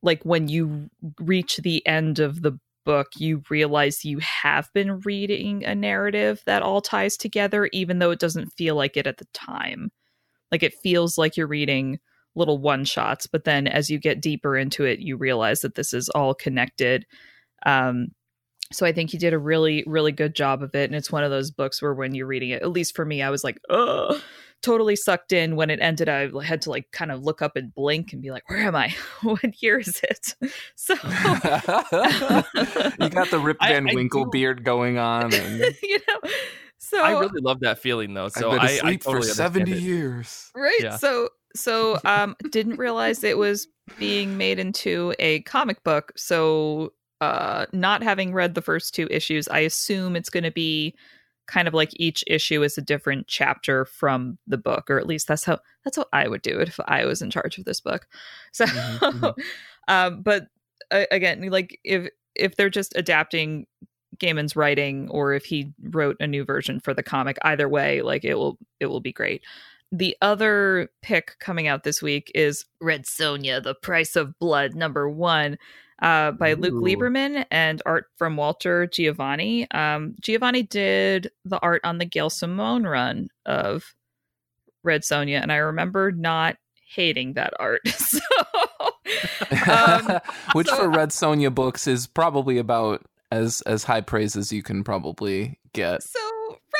[0.01, 5.63] like when you reach the end of the book you realize you have been reading
[5.63, 9.27] a narrative that all ties together even though it doesn't feel like it at the
[9.33, 9.89] time.
[10.51, 11.99] Like it feels like you're reading
[12.35, 15.93] little one shots but then as you get deeper into it you realize that this
[15.93, 17.05] is all connected.
[17.65, 18.07] Um
[18.73, 20.89] so I think he did a really, really good job of it.
[20.89, 23.21] And it's one of those books where when you're reading it, at least for me,
[23.21, 24.19] I was like, oh,
[24.61, 25.55] totally sucked in.
[25.55, 28.31] When it ended, I had to like kind of look up and blink and be
[28.31, 28.95] like, where am I?
[29.21, 30.35] what year is it?
[30.75, 31.09] So you
[33.09, 35.33] got the Rip Van I, Winkle I beard going on.
[35.33, 35.59] And...
[35.81, 36.29] you know,
[36.77, 38.27] so I really love that feeling though.
[38.27, 40.51] So I, I totally for 70 years.
[40.55, 40.79] Right.
[40.81, 40.97] Yeah.
[40.97, 46.11] So so um didn't realize it was being made into a comic book.
[46.15, 50.95] So uh, not having read the first two issues, I assume it's going to be
[51.47, 55.27] kind of like each issue is a different chapter from the book, or at least
[55.27, 57.79] that's how that's how I would do it if I was in charge of this
[57.79, 58.07] book.
[58.51, 59.25] So, mm-hmm.
[59.25, 59.41] mm-hmm.
[59.87, 60.47] um, but
[60.91, 63.65] uh, again, like if if they're just adapting
[64.17, 68.23] Gaiman's writing, or if he wrote a new version for the comic, either way, like
[68.23, 69.43] it will it will be great.
[69.93, 75.07] The other pick coming out this week is Red Sonja, The Price of Blood, number
[75.07, 75.59] one
[76.01, 76.55] uh, by Ooh.
[76.55, 79.67] Luke Lieberman and art from Walter Geovani.
[79.71, 83.93] Um, Geovani did the art on the Gail Simone run of
[84.81, 86.57] Red Sonja, and I remember not
[86.89, 87.87] hating that art.
[87.87, 88.19] so,
[89.71, 90.19] um,
[90.53, 94.63] Which so, for Red Sonja books is probably about as as high praise as you
[94.63, 96.01] can probably get.
[96.01, 96.19] So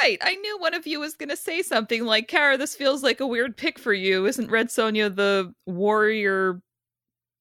[0.01, 0.17] Right.
[0.21, 3.19] I knew one of you was going to say something like, Kara, this feels like
[3.19, 4.25] a weird pick for you.
[4.25, 6.62] Isn't Red Sonja the warrior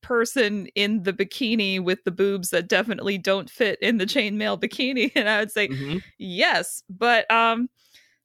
[0.03, 5.11] person in the bikini with the boobs that definitely don't fit in the chainmail bikini?
[5.17, 5.99] And I would say, Mm-hmm.
[6.19, 6.83] yes.
[6.91, 7.69] But um,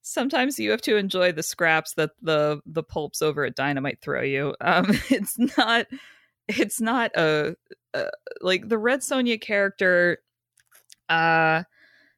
[0.01, 4.21] sometimes you have to enjoy the scraps that the the pulps over at Dynamite throw
[4.23, 4.55] you.
[4.61, 5.87] Um, it's not
[6.47, 7.55] it's not a,
[7.93, 8.05] a
[8.41, 10.19] like the Red Sonja character.
[11.09, 11.63] Uh,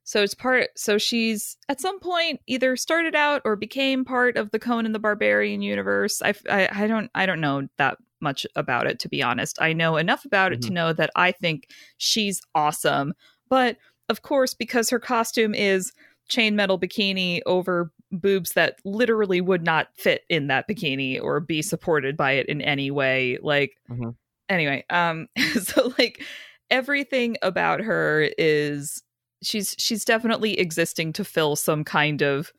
[0.10, 0.70] so it's part.
[0.76, 4.98] So she's at some point either started out or became part of the Conan the
[4.98, 6.20] Barbarian universe.
[6.24, 9.62] I I, I don't I don't know that much about it to be honest.
[9.62, 11.68] I know enough about it to know that I think
[11.98, 13.14] she's awesome,
[13.50, 13.78] but
[14.10, 15.94] of course because her costume is
[16.28, 22.18] chainmetal bikini over boobs that literally would not fit in that bikini or be supported
[22.18, 24.16] by it in any way like Mhm.
[24.50, 25.28] anyway um
[25.62, 26.24] so like
[26.72, 29.04] everything about her is
[29.42, 32.52] she's she's definitely existing to fill some kind of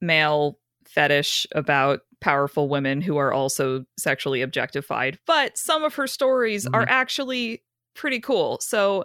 [0.00, 6.66] male fetish about powerful women who are also sexually objectified but some of her stories
[6.66, 6.90] are mm-hmm.
[6.90, 7.62] actually
[7.94, 8.58] pretty cool.
[8.60, 9.04] So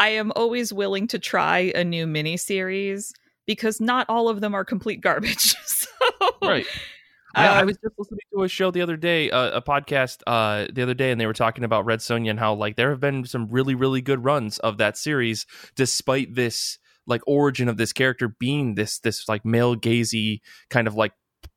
[0.00, 3.12] i am always willing to try a new miniseries
[3.46, 5.54] because not all of them are complete garbage.
[5.64, 5.88] So
[6.42, 6.66] Right.
[7.34, 10.18] I, I um, was just listening to a show the other day, uh, a podcast
[10.26, 12.90] uh, the other day, and they were talking about Red Sonja and how like there
[12.90, 17.76] have been some really, really good runs of that series, despite this like origin of
[17.76, 20.40] this character being this this like male gazy
[20.70, 21.12] kind of like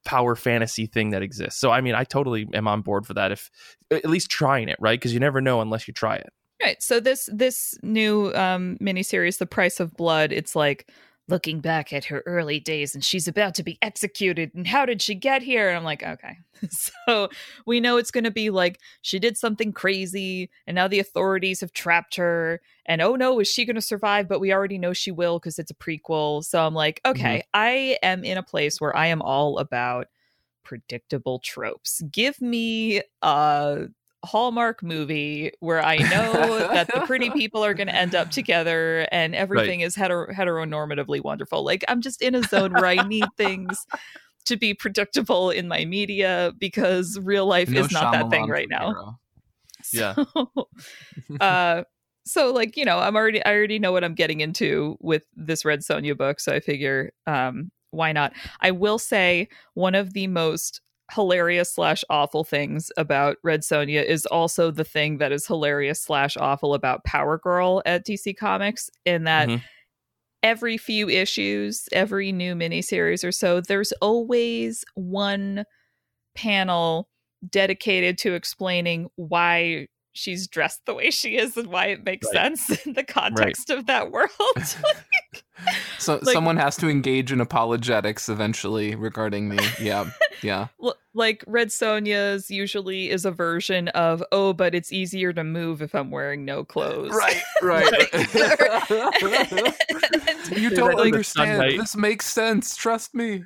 [0.05, 1.59] power fantasy thing that exists.
[1.59, 3.31] So I mean, I totally am on board for that.
[3.31, 3.49] If
[3.91, 4.99] at least trying it, right?
[4.99, 6.31] Because you never know unless you try it.
[6.61, 6.81] Right.
[6.81, 10.89] So this this new um miniseries, The Price of Blood, it's like
[11.27, 15.01] looking back at her early days and she's about to be executed and how did
[15.01, 15.67] she get here?
[15.69, 16.37] And I'm like, okay.
[16.69, 17.29] so
[17.65, 21.73] we know it's gonna be like she did something crazy and now the authorities have
[21.73, 24.27] trapped her and oh no, is she gonna survive?
[24.27, 26.43] But we already know she will because it's a prequel.
[26.43, 27.49] So I'm like, okay, mm-hmm.
[27.53, 30.07] I am in a place where I am all about
[30.63, 32.01] predictable tropes.
[32.11, 33.87] Give me a
[34.25, 39.07] Hallmark movie where I know that the pretty people are going to end up together
[39.11, 41.63] and everything is hetero- heteronormatively wonderful.
[41.63, 43.85] Like I'm just in a zone where I need things
[44.45, 48.69] to be predictable in my media because real life No is not that thing right
[48.69, 48.87] now.
[48.87, 49.19] Hero.
[49.93, 50.15] Yeah.
[51.27, 51.83] So, uh,
[52.25, 55.63] so like you know, I'm already I already know what I'm getting into with this
[55.63, 58.33] Red Sonja book, so I figure um, why not?
[58.61, 64.25] I will say one of the most hilarious slash awful things about Red Sonja is
[64.25, 69.23] also the thing that is hilarious slash awful about Power Girl at DC Comics, in
[69.25, 69.61] that Mhm.
[70.43, 75.65] every few issues, every new miniseries or so, there's always one
[76.35, 77.09] panel
[77.49, 82.57] dedicated to explaining why she's dressed the way she is and why it makes Right.
[82.57, 84.29] sense in the context of that world.
[85.97, 89.57] So Like- someone has to engage in apologetics eventually regarding me.
[89.79, 90.09] Yeah,
[90.43, 90.67] yeah.
[91.13, 95.95] Like Red Sonja's usually is a version of, oh, but it's easier to move if
[95.95, 97.11] I'm wearing no clothes.
[97.63, 97.91] right.
[98.91, 101.79] And- you don't that understand.
[101.79, 102.75] This makes sense.
[102.75, 103.43] Trust me.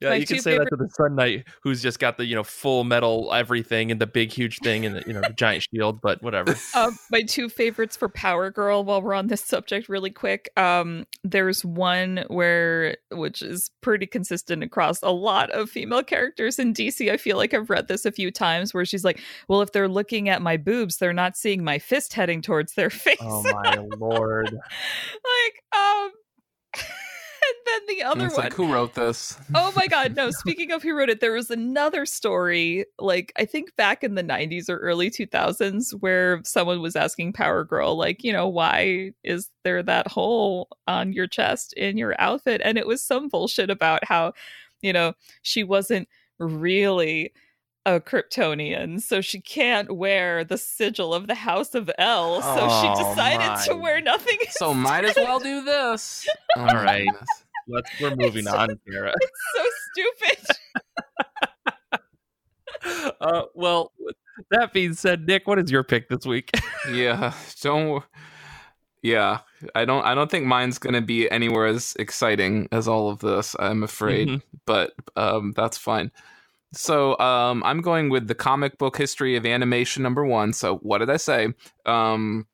[0.00, 2.36] Yeah, My you can say that to the Sun Knight, who's just got the you
[2.36, 5.66] know full metal everything and the big huge thing and the you know the giant
[5.72, 6.56] shield, but whatever.
[6.76, 10.50] um, my two favorites for Power Girl, while we're on this subject, really quick.
[10.56, 16.74] Um, there's one where, which is pretty consistent across a lot of female characters in
[16.74, 17.10] DC.
[17.10, 19.88] I feel like I've read this a few times where she's like, well, if they're
[19.88, 23.18] looking at my boobs, they're not seeing my fist heading towards their face.
[23.20, 24.52] Oh my lord!
[24.52, 26.10] like, um,
[27.68, 28.44] and then the other it's one.
[28.44, 29.38] like, who wrote this?
[29.54, 33.44] oh my god no speaking of who wrote it there was another story like i
[33.44, 38.22] think back in the 90s or early 2000s where someone was asking power girl like
[38.24, 42.86] you know why is there that hole on your chest in your outfit and it
[42.86, 44.32] was some bullshit about how
[44.82, 47.32] you know she wasn't really
[47.88, 52.42] a Kryptonian, so she can't wear the sigil of the House of El.
[52.42, 54.38] So Oh, she decided to wear nothing.
[54.50, 56.28] So might as well do this.
[56.56, 57.08] All my right.
[57.68, 57.90] Goodness.
[58.00, 59.14] Let's we're moving It's- on, Sarah.
[59.20, 60.46] It's so stupid.
[63.20, 63.92] Uh, well,
[64.50, 66.50] that being said, Nick, what is your pick this week?
[66.92, 68.04] Yeah, don't.
[69.02, 69.40] Yeah,
[69.74, 70.04] I don't.
[70.04, 73.56] I don't think mine's gonna be anywhere as exciting as all of this.
[73.58, 74.42] I'm afraid, Mhm.
[74.64, 76.12] but um, that's fine.
[76.72, 80.52] So um, I'm going with the comic book history of animation number one.
[80.52, 81.48] So what did I say?
[81.84, 82.46] Um,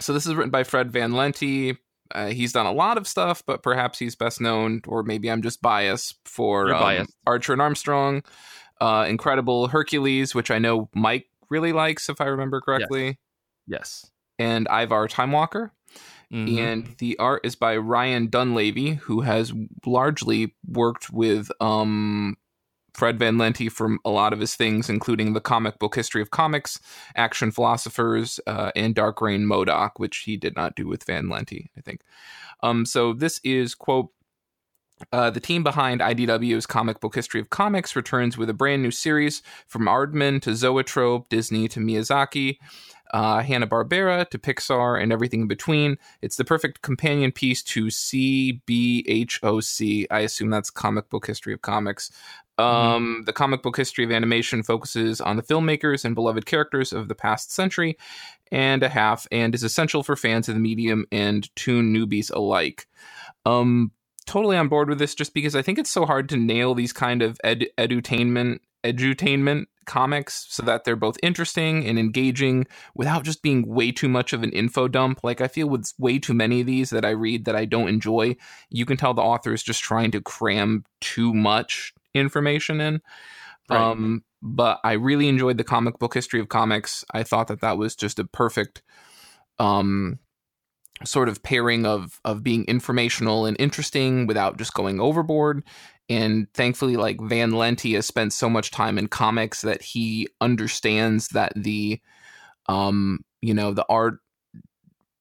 [0.00, 1.76] so this is written by Fred Van Lente.
[2.14, 5.42] Uh, he's done a lot of stuff, but perhaps he's best known, or maybe I'm
[5.42, 7.16] just biased for um, biased.
[7.26, 8.22] Archer and Armstrong,
[8.80, 13.18] uh, Incredible Hercules, which I know Mike really likes, if I remember correctly
[13.66, 14.10] Yes.
[14.38, 15.72] and Ivar Time Walker.
[16.32, 16.58] Mm-hmm.
[16.58, 19.52] And the art is by Ryan Dunlavey, who has
[19.86, 22.36] largely worked with um,
[22.94, 26.30] Fred Van Lente from a lot of his things, including the comic book history of
[26.30, 26.80] comics,
[27.16, 31.68] Action Philosophers, uh, and Dark Reign MODOK, which he did not do with Van Lente,
[31.76, 32.00] I think.
[32.62, 34.10] Um, so this is, quote,
[35.12, 38.92] uh, the team behind IDW's Comic Book History of Comics returns with a brand new
[38.92, 42.58] series from Aardman to Zoetrope, Disney to Miyazaki,
[43.12, 45.98] uh, Hanna Barbera to Pixar, and everything in between.
[46.22, 48.56] It's the perfect companion piece to CBHOC.
[50.10, 52.10] I assume that's Comic Book History of Comics.
[52.58, 52.76] Mm-hmm.
[52.76, 53.22] Um, mm-hmm.
[53.24, 57.14] The comic book history of animation focuses on the filmmakers and beloved characters of the
[57.14, 57.96] past century
[58.52, 62.86] and a half, and is essential for fans of the medium and toon newbies alike.
[63.46, 63.90] Um,
[64.26, 66.92] totally on board with this, just because I think it's so hard to nail these
[66.92, 73.42] kind of ed- edutainment edutainment comics so that they're both interesting and engaging without just
[73.42, 75.20] being way too much of an info dump.
[75.22, 77.88] Like I feel with way too many of these that I read that I don't
[77.88, 78.36] enjoy,
[78.68, 83.00] you can tell the author is just trying to cram too much information in.
[83.68, 83.80] Right.
[83.80, 87.04] Um, but I really enjoyed the comic book history of comics.
[87.12, 88.82] I thought that that was just a perfect
[89.58, 90.18] um,
[91.04, 95.64] sort of pairing of of being informational and interesting without just going overboard
[96.08, 101.28] and thankfully like van lente has spent so much time in comics that he understands
[101.28, 102.00] that the
[102.68, 104.18] um you know the art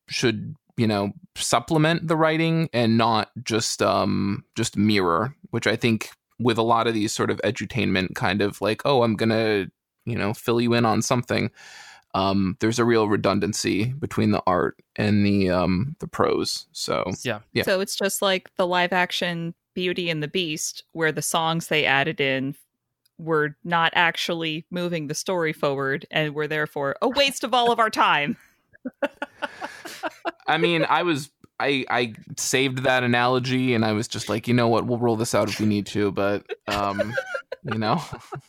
[0.09, 6.11] should you know supplement the writing and not just um just mirror which i think
[6.39, 9.67] with a lot of these sort of edutainment kind of like oh i'm gonna
[10.05, 11.51] you know fill you in on something
[12.15, 16.67] um, there's a real redundancy between the art and the um, the prose.
[16.71, 17.63] So yeah, yeah.
[17.63, 21.85] So it's just like the live action Beauty and the Beast, where the songs they
[21.85, 22.55] added in
[23.17, 27.79] were not actually moving the story forward and were therefore a waste of all of
[27.79, 28.37] our time.
[30.47, 34.53] I mean, I was I I saved that analogy and I was just like, you
[34.53, 37.13] know what, we'll roll this out if we need to, but um,
[37.63, 38.01] you know,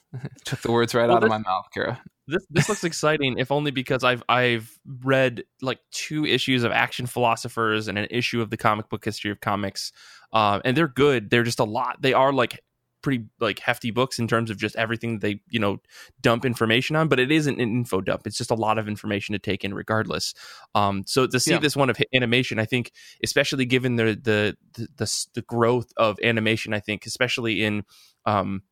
[0.44, 2.00] took the words right well, out this, of my mouth, Kara.
[2.26, 7.07] This this looks exciting, if only because I've I've read like two issues of Action
[7.07, 9.92] Philosophers and an issue of the comic book history of comics,
[10.32, 11.30] um, and they're good.
[11.30, 12.00] They're just a lot.
[12.00, 12.61] They are like
[13.05, 15.76] pretty like hefty books in terms of just everything they you know
[16.22, 19.34] dump information on but it isn't an info dump it's just a lot of information
[19.34, 20.32] to take in regardless
[20.74, 21.59] um so to see yeah.
[21.59, 22.90] this one of animation i think
[23.22, 27.84] especially given the the the, the, the growth of animation i think especially in
[28.24, 28.62] um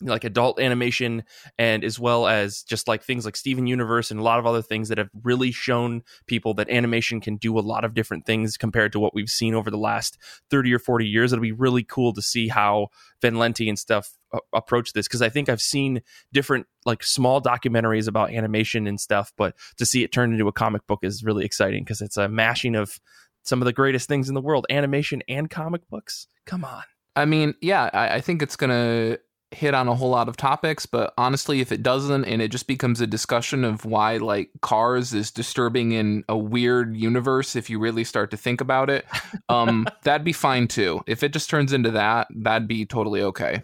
[0.00, 1.24] like adult animation
[1.58, 4.62] and as well as just like things like Steven Universe and a lot of other
[4.62, 8.56] things that have really shown people that animation can do a lot of different things
[8.56, 10.18] compared to what we've seen over the last
[10.50, 11.32] 30 or 40 years.
[11.32, 12.88] It'll be really cool to see how
[13.22, 17.40] Van Lente and stuff uh, approach this because I think I've seen different like small
[17.40, 21.24] documentaries about animation and stuff, but to see it turned into a comic book is
[21.24, 22.98] really exciting because it's a mashing of
[23.42, 26.26] some of the greatest things in the world, animation and comic books.
[26.46, 26.82] Come on.
[27.16, 29.18] I mean, yeah, I, I think it's gonna
[29.54, 32.66] hit on a whole lot of topics, but honestly, if it doesn't and it just
[32.66, 37.78] becomes a discussion of why like cars is disturbing in a weird universe, if you
[37.78, 39.04] really start to think about it,
[39.48, 41.02] um, that'd be fine too.
[41.06, 43.62] If it just turns into that, that'd be totally okay.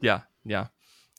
[0.00, 0.66] Yeah, yeah.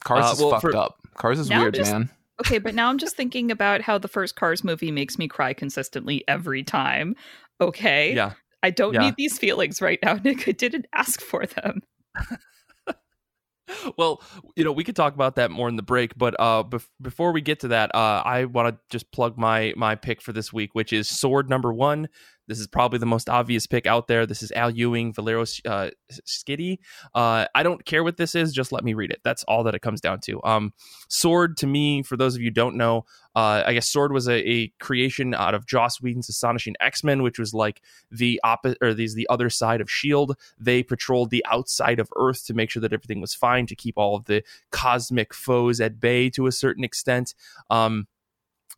[0.03, 0.97] Cars uh, is well, fucked for, up.
[1.15, 2.09] Cars is weird, just, man.
[2.41, 5.53] Okay, but now I'm just thinking about how the first Cars movie makes me cry
[5.53, 7.15] consistently every time.
[7.59, 8.15] Okay.
[8.15, 8.33] Yeah.
[8.63, 9.01] I don't yeah.
[9.01, 10.47] need these feelings right now, Nick.
[10.47, 11.81] I didn't ask for them.
[13.97, 14.21] well,
[14.55, 17.31] you know, we could talk about that more in the break, but uh, bef- before
[17.31, 20.51] we get to that, uh, I want to just plug my my pick for this
[20.51, 22.07] week, which is Sword Number One.
[22.47, 24.25] This is probably the most obvious pick out there.
[24.25, 25.89] This is Al Ewing, Valerio uh,
[26.25, 26.79] Schiti.
[27.13, 28.51] Uh, I don't care what this is.
[28.51, 29.21] Just let me read it.
[29.23, 30.41] That's all that it comes down to.
[30.43, 30.73] Um,
[31.07, 34.49] Sword, to me, for those of you don't know, uh, I guess Sword was a,
[34.49, 38.93] a, creation out of Joss Whedon's Astonishing X Men, which was like the opposite or
[38.93, 40.35] these the other side of Shield.
[40.59, 43.97] They patrolled the outside of Earth to make sure that everything was fine, to keep
[43.97, 47.33] all of the cosmic foes at bay to a certain extent.
[47.69, 48.07] Um,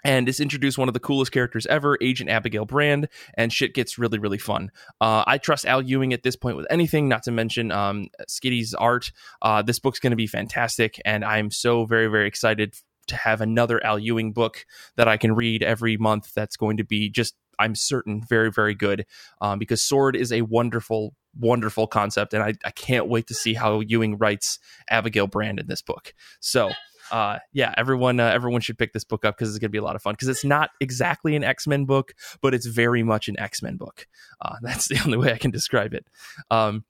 [0.03, 3.97] and it's introduced one of the coolest characters ever, Agent Abigail Brand, and shit gets
[3.97, 4.71] really, really fun.
[4.99, 8.73] Uh, I trust Al Ewing at this point with anything, not to mention um, Schiti's
[8.73, 9.11] art.
[9.41, 12.75] Uh, this book's going to be fantastic, and I'm so very, very excited
[13.07, 16.33] to have another Al Ewing book that I can read every month.
[16.33, 19.05] That's going to be just, I'm certain, very, very good.
[19.41, 23.53] Um, because Sword is a wonderful, wonderful concept, and I, I can't wait to see
[23.55, 26.13] how Ewing writes Abigail Brand in this book.
[26.39, 26.71] So
[27.13, 29.77] uh, yeah, everyone uh, everyone should pick this book up because it's going to be
[29.77, 30.13] a lot of fun.
[30.13, 33.77] Because it's not exactly an X Men book, but it's very much an X Men
[33.77, 34.07] book.
[34.41, 36.07] Uh, that's the only way I can describe it.
[36.49, 36.83] Um,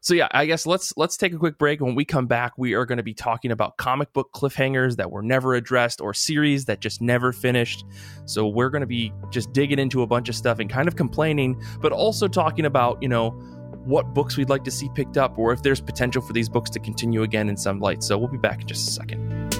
[0.00, 1.82] so yeah, I guess let's let's take a quick break.
[1.82, 5.10] When we come back, we are going to be talking about comic book cliffhangers that
[5.10, 7.84] were never addressed or series that just never finished.
[8.24, 10.96] So we're going to be just digging into a bunch of stuff and kind of
[10.96, 13.38] complaining, but also talking about you know
[13.86, 16.68] what books we'd like to see picked up or if there's potential for these books
[16.70, 18.02] to continue again in some light.
[18.02, 19.54] So we'll be back in just a second.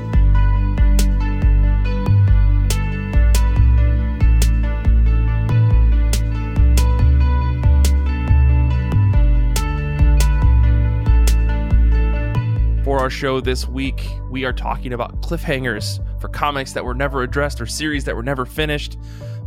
[12.85, 17.23] For our show this week, we are talking about cliffhangers for comics that were never
[17.23, 18.97] addressed or series that were never finished.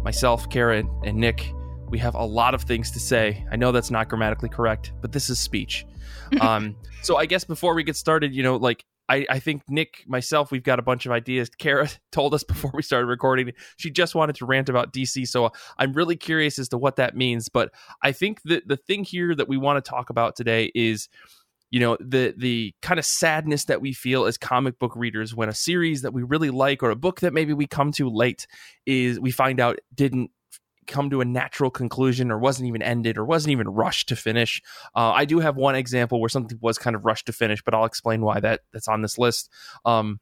[0.03, 1.53] Myself, Karen, and Nick,
[1.89, 3.45] we have a lot of things to say.
[3.51, 5.85] I know that's not grammatically correct, but this is speech.
[6.41, 10.03] um, so I guess before we get started, you know, like I, I think Nick,
[10.07, 11.49] myself, we've got a bunch of ideas.
[11.49, 15.27] Kara told us before we started recording, she just wanted to rant about DC.
[15.27, 17.49] So I'm really curious as to what that means.
[17.49, 17.71] But
[18.03, 21.09] I think that the thing here that we want to talk about today is
[21.71, 25.49] you know the the kind of sadness that we feel as comic book readers when
[25.49, 28.47] a series that we really like or a book that maybe we come to late
[28.87, 30.31] is we find out didn't
[30.89, 34.61] come to a natural conclusion or wasn't even ended or wasn't even rushed to finish.
[34.95, 37.73] Uh, I do have one example where something was kind of rushed to finish, but
[37.73, 39.49] I'll explain why that that's on this list.
[39.85, 40.19] Um,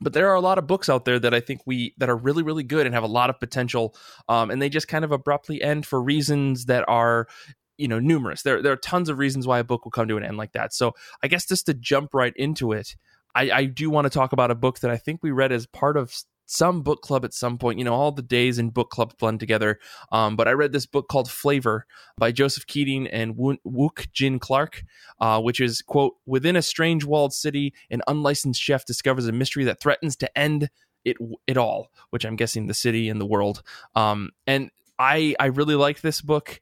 [0.00, 2.16] but there are a lot of books out there that I think we that are
[2.16, 3.94] really really good and have a lot of potential,
[4.28, 7.28] um, and they just kind of abruptly end for reasons that are
[7.76, 8.42] you know numerous.
[8.42, 10.52] There there are tons of reasons why a book will come to an end like
[10.52, 10.72] that.
[10.72, 12.96] So I guess just to jump right into it,
[13.34, 15.66] I, I do want to talk about a book that I think we read as
[15.66, 16.14] part of
[16.50, 17.78] some book club at some point.
[17.78, 19.78] You know, all the days in book club blend together.
[20.10, 21.86] Um, but I read this book called Flavor
[22.18, 24.82] by Joseph Keatinge and Wook Jin Clark,
[25.20, 29.64] uh, which is quote within a strange walled city, an unlicensed chef discovers a mystery
[29.64, 30.70] that threatens to end
[31.04, 33.62] it it all, which I'm guessing the city and the world.
[33.94, 36.60] Um, and I I really like this book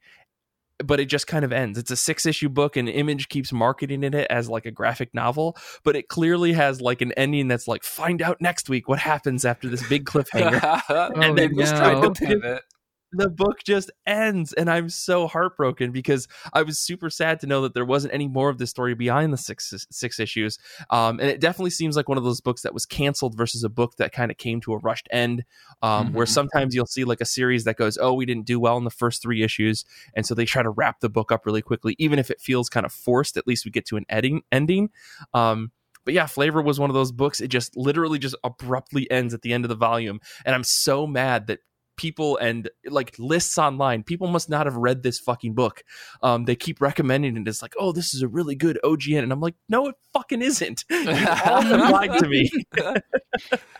[0.83, 1.77] but it just kind of ends.
[1.77, 5.57] It's a six issue book, and Image keeps marketing it as like a graphic novel,
[5.83, 9.45] but it clearly has like an ending that's like find out next week what happens
[9.45, 11.61] after this big cliffhanger, oh, and then no.
[11.61, 12.63] just trying to pivot
[13.11, 17.61] the book just ends and i'm so heartbroken because i was super sad to know
[17.61, 20.57] that there wasn't any more of this story behind the six six issues
[20.89, 23.69] um, and it definitely seems like one of those books that was canceled versus a
[23.69, 25.43] book that kind of came to a rushed end
[25.81, 26.17] um, mm-hmm.
[26.17, 28.83] where sometimes you'll see like a series that goes oh we didn't do well in
[28.83, 31.95] the first three issues and so they try to wrap the book up really quickly
[31.97, 34.89] even if it feels kind of forced at least we get to an ending ending
[35.33, 35.71] um,
[36.05, 37.39] but yeah, Flavor was one of those books.
[37.39, 40.19] It just literally just abruptly ends at the end of the volume.
[40.43, 41.59] And I'm so mad that
[41.99, 44.03] people and like lists online.
[44.03, 45.83] People must not have read this fucking book.
[46.23, 47.45] Um, they keep recommending it.
[47.45, 50.41] It's like, oh, this is a really good OGN, and I'm like, no, it fucking
[50.41, 50.85] isn't.
[51.09, 52.49] You all lied to me.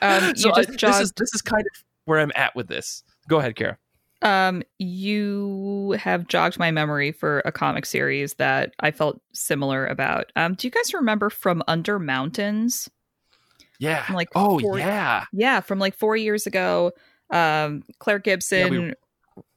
[0.02, 0.80] um, so I, jogged...
[0.80, 3.04] this is this is kind of where I'm at with this.
[3.28, 3.78] Go ahead, Kara.
[4.22, 10.32] Um, you have jogged my memory for a comic series that I felt similar about.
[10.36, 12.90] Um, do you guys remember from Under Mountains?
[13.80, 14.04] Yeah.
[14.04, 16.92] From like oh four, yeah, yeah, from like four years ago
[17.32, 18.94] um, Claire Gibson, yeah, we...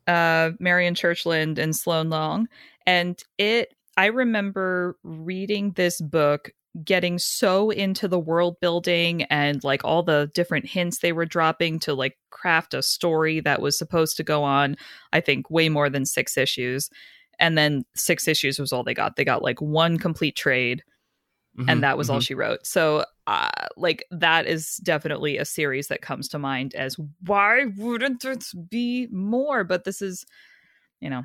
[0.07, 2.47] uh, Marian Churchland, and Sloane Leong.
[2.87, 6.51] And it, I remember reading this book,
[6.85, 11.79] getting so into the world building and like all the different hints they were dropping
[11.81, 14.77] to like craft a story that was supposed to go on,
[15.13, 16.89] I think, way more than six issues.
[17.39, 19.17] And then six issues was all they got.
[19.17, 20.83] They got like one complete trade.
[21.59, 22.15] Mm-hmm, and that was mm-hmm.
[22.15, 22.67] all she wrote.
[22.67, 28.25] So uh, like that is definitely a series that comes to mind as why wouldn't
[28.25, 30.25] it be more but this is
[31.01, 31.23] you know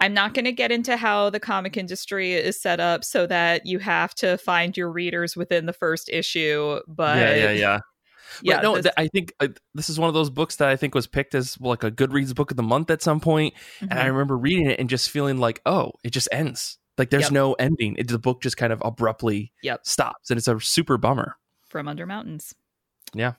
[0.00, 3.66] i'm not going to get into how the comic industry is set up so that
[3.66, 7.78] you have to find your readers within the first issue but yeah yeah yeah
[8.40, 10.94] yeah, no, this, I think uh, this is one of those books that I think
[10.94, 13.86] was picked as like a Goodreads book of the month at some point, mm-hmm.
[13.90, 14.12] and I mm-hmm.
[14.12, 16.78] remember reading it and just feeling like, oh, it just ends.
[16.98, 17.32] Like there's yep.
[17.32, 17.96] no ending.
[17.96, 19.86] It, the book just kind of abruptly yep.
[19.86, 21.36] stops, and it's a super bummer.
[21.68, 22.54] From Under Mountains.
[23.14, 23.32] Yeah.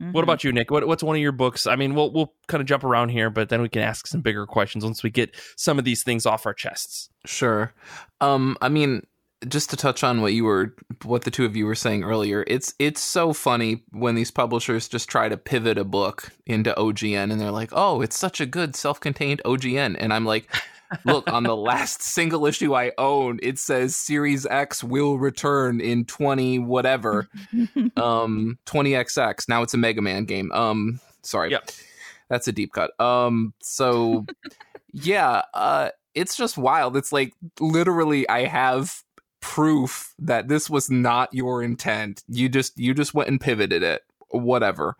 [0.00, 0.12] Mm-hmm.
[0.12, 0.70] What about you, Nick?
[0.70, 1.66] What, what's one of your books?
[1.66, 4.20] I mean, we'll we'll kind of jump around here, but then we can ask some
[4.20, 7.10] bigger questions once we get some of these things off our chests.
[7.24, 7.72] Sure.
[8.20, 9.02] Um, I mean,
[9.48, 12.44] just to touch on what you were what the two of you were saying earlier
[12.46, 17.32] it's it's so funny when these publishers just try to pivot a book into ogn
[17.32, 20.54] and they're like oh it's such a good self-contained ogn and i'm like
[21.04, 26.04] Look, on the last single issue I own, it says Series X will return in
[26.04, 27.28] 20 whatever.
[27.96, 29.48] um 20XX.
[29.48, 30.50] Now it's a Mega Man game.
[30.52, 31.50] Um sorry.
[31.50, 31.70] Yep.
[32.28, 32.98] That's a deep cut.
[33.00, 34.26] Um so
[34.92, 36.96] yeah, uh it's just wild.
[36.96, 39.02] It's like literally I have
[39.40, 42.22] proof that this was not your intent.
[42.28, 44.02] You just you just went and pivoted it.
[44.28, 44.96] Whatever.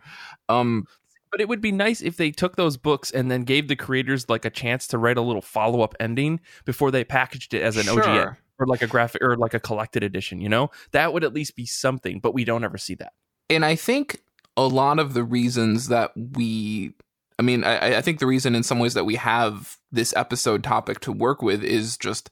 [0.49, 0.87] Um
[1.31, 4.29] but it would be nice if they took those books and then gave the creators
[4.29, 7.77] like a chance to write a little follow up ending before they packaged it as
[7.77, 8.03] an sure.
[8.03, 8.37] OGN.
[8.59, 10.41] or like a graphic or like a collected edition.
[10.41, 13.13] You know, that would at least be something, but we don't ever see that.
[13.49, 14.21] And I think
[14.57, 16.93] a lot of the reasons that we
[17.39, 20.63] I mean, I, I think the reason in some ways that we have this episode
[20.63, 22.29] topic to work with is just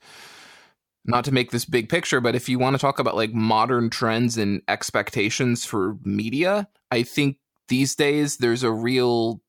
[1.04, 3.89] not to make this big picture, but if you want to talk about like modern
[3.89, 7.38] trends and expectations for media, I think
[7.70, 9.41] these days there's a real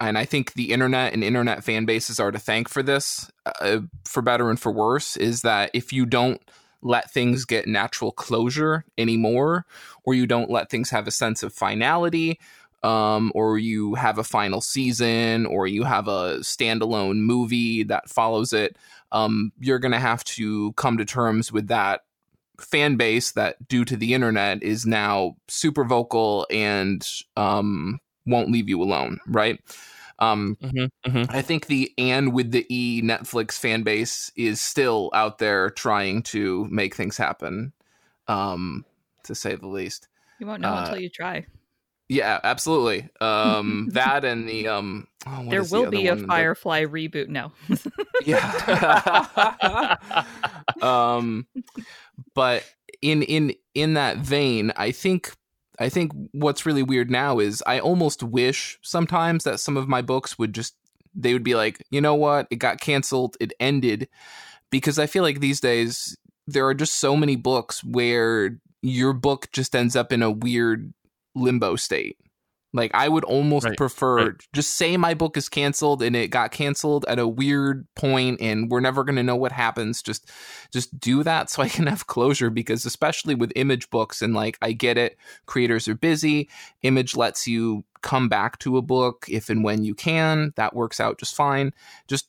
[0.00, 3.80] and I think the internet and internet fan bases are to thank for this, uh,
[4.04, 6.40] for better and for worse, is that if you don't
[6.82, 9.64] let things get natural closure anymore,
[10.02, 12.40] or you don't let things have a sense of finality,
[12.82, 18.52] um, or you have a final season, or you have a standalone movie that follows
[18.52, 18.76] it,
[19.12, 22.00] um, you're going to have to come to terms with that
[22.62, 27.06] fan base that, due to the internet, is now super vocal and
[27.36, 29.60] um, won't leave you alone, right?
[30.18, 31.36] Um, mm-hmm, mm-hmm.
[31.36, 36.22] I think the and with the E Netflix fan base is still out there trying
[36.24, 37.72] to make things happen,
[38.28, 38.84] um,
[39.24, 40.08] to say the least.
[40.38, 41.46] You won't know uh, until you try.
[42.08, 43.08] Yeah, absolutely.
[43.20, 46.92] Um, that and the um, oh, there will the be a Firefly that...
[46.92, 47.28] reboot.
[47.28, 47.52] No.
[48.26, 49.96] yeah.
[50.82, 51.46] um,
[52.34, 52.64] but
[53.00, 55.32] in in in that vein, I think
[55.78, 60.02] I think what's really weird now is I almost wish sometimes that some of my
[60.02, 60.74] books would just
[61.14, 64.08] they would be like, you know what, it got canceled, it ended,
[64.70, 69.48] because I feel like these days there are just so many books where your book
[69.52, 70.92] just ends up in a weird
[71.34, 72.16] limbo state.
[72.72, 74.34] Like I would almost right, prefer right.
[74.52, 78.70] just say my book is canceled and it got canceled at a weird point and
[78.70, 80.02] we're never going to know what happens.
[80.02, 80.30] Just
[80.72, 84.56] just do that so I can have closure because especially with image books and like
[84.62, 86.48] I get it creators are busy.
[86.82, 90.52] Image lets you come back to a book if and when you can.
[90.56, 91.72] That works out just fine.
[92.08, 92.28] Just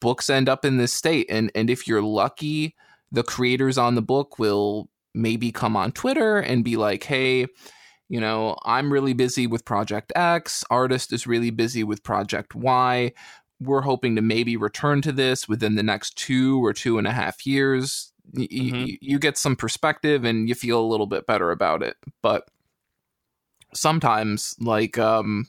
[0.00, 2.74] books end up in this state and and if you're lucky
[3.10, 7.46] the creators on the book will maybe come on Twitter and be like, "Hey,
[8.08, 13.12] you know, I'm really busy with Project X, artist is really busy with Project Y.
[13.60, 17.12] We're hoping to maybe return to this within the next two or two and a
[17.12, 18.12] half years.
[18.34, 18.84] Mm-hmm.
[18.84, 21.96] Y- you get some perspective and you feel a little bit better about it.
[22.22, 22.48] But
[23.74, 25.46] sometimes, like, um,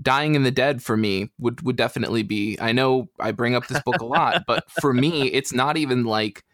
[0.00, 3.66] dying and the dead for me would would definitely be i know i bring up
[3.66, 6.44] this book a lot but for me it's not even like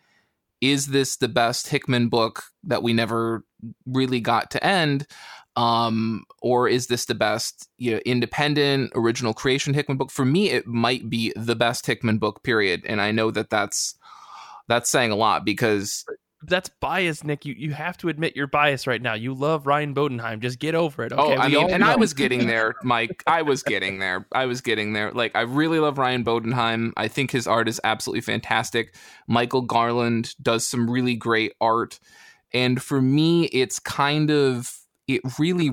[0.62, 3.44] is this the best hickman book that we never
[3.84, 5.06] really got to end?
[5.54, 10.10] Um or is this the best you know independent original creation hickman book?
[10.10, 12.86] For me it might be the best hickman book period.
[12.86, 13.94] And i know that that's
[14.68, 16.06] that's saying a lot because
[16.47, 17.45] that's bias, Nick.
[17.45, 19.14] You you have to admit you're biased right now.
[19.14, 20.40] You love Ryan Bodenheim.
[20.40, 21.12] Just get over it.
[21.12, 21.22] Okay?
[21.22, 21.90] Oh, I mean, and know.
[21.90, 23.22] I was getting there, Mike.
[23.26, 24.26] I was getting there.
[24.32, 25.12] I was getting there.
[25.12, 26.93] Like, I really love Ryan Bodenheim.
[26.97, 28.95] I think his art is absolutely fantastic.
[29.26, 31.99] Michael Garland does some really great art.
[32.53, 34.70] And for me, it's kind of,
[35.09, 35.70] it really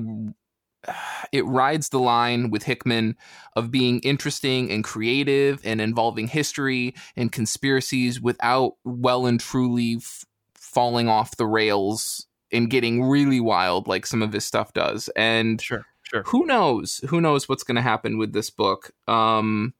[1.32, 3.16] it rides the line with Hickman
[3.56, 10.24] of being interesting and creative and involving history and conspiracies without well and truly f-
[10.72, 15.08] falling off the rails and getting really wild like some of his stuff does.
[15.16, 16.22] And sure, sure.
[16.26, 17.00] Who knows?
[17.08, 18.90] Who knows what's going to happen with this book?
[19.06, 19.74] Um,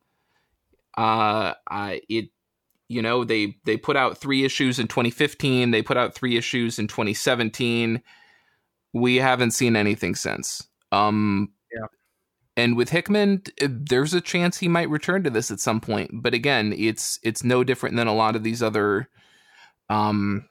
[0.96, 2.30] uh, I it
[2.90, 6.78] you know they they put out three issues in 2015 they put out three issues
[6.78, 8.02] in 2017
[8.92, 11.86] we haven't seen anything since um yeah
[12.56, 16.34] and with hickman there's a chance he might return to this at some point but
[16.34, 19.08] again it's it's no different than a lot of these other
[19.88, 20.44] um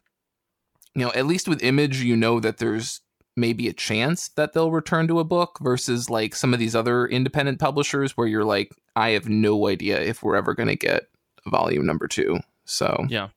[1.00, 3.02] you know at least with image you know that there's
[3.36, 7.08] maybe a chance that they'll return to a book versus like some of these other
[7.08, 11.04] independent publishers where you're like i have no idea if we're ever going to get
[11.50, 12.40] volume number two.
[12.66, 13.30] So yeah,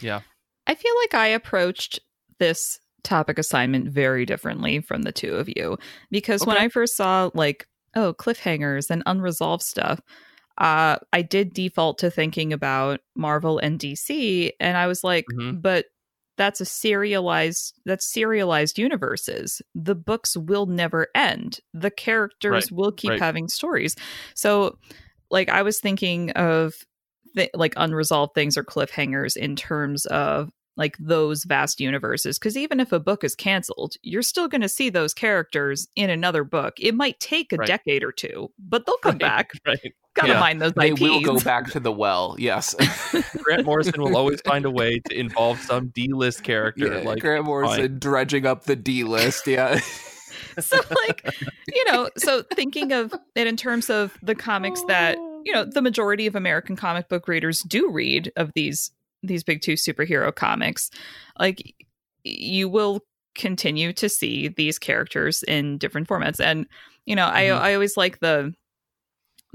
[0.00, 0.20] yeah.
[0.66, 2.00] I feel like I approached
[2.38, 5.78] this topic assignment very differently from the two of you
[6.10, 6.48] because okay.
[6.48, 10.00] when I first saw like oh cliffhangers and unresolved stuff,
[10.58, 15.58] uh, I did default to thinking about Marvel and DC, and I was like, mm-hmm.
[15.58, 15.86] but
[16.36, 22.72] that's a serialized that's serialized universes the books will never end the characters right.
[22.72, 23.20] will keep right.
[23.20, 23.96] having stories
[24.34, 24.78] so
[25.30, 26.74] like I was thinking of
[27.34, 32.80] th- like unresolved things or cliffhangers in terms of like those vast universes because even
[32.80, 36.74] if a book is canceled you're still going to see those characters in another book
[36.78, 37.66] it might take a right.
[37.66, 39.94] decade or two but they'll come back right.
[40.16, 40.40] Gotta yeah.
[40.40, 41.00] mind those they IPs.
[41.00, 42.74] will go back to the well yes
[43.42, 47.44] grant morrison will always find a way to involve some d-list character yeah, like grant
[47.44, 47.98] morrison fine.
[47.98, 49.78] dredging up the d-list yeah
[50.58, 51.24] so like
[51.68, 55.82] you know so thinking of it in terms of the comics that you know the
[55.82, 58.90] majority of american comic book readers do read of these
[59.26, 60.90] these big two superhero comics,
[61.38, 61.74] like
[62.24, 63.00] you will
[63.34, 66.40] continue to see these characters in different formats.
[66.40, 66.66] And
[67.04, 67.36] you know, mm-hmm.
[67.36, 68.54] I I always like the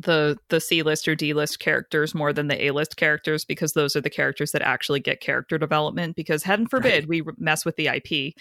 [0.01, 3.73] the the C list or D list characters more than the A list characters because
[3.73, 6.15] those are the characters that actually get character development.
[6.15, 7.07] Because heaven forbid right.
[7.07, 8.33] we mess with the IP, mm-hmm.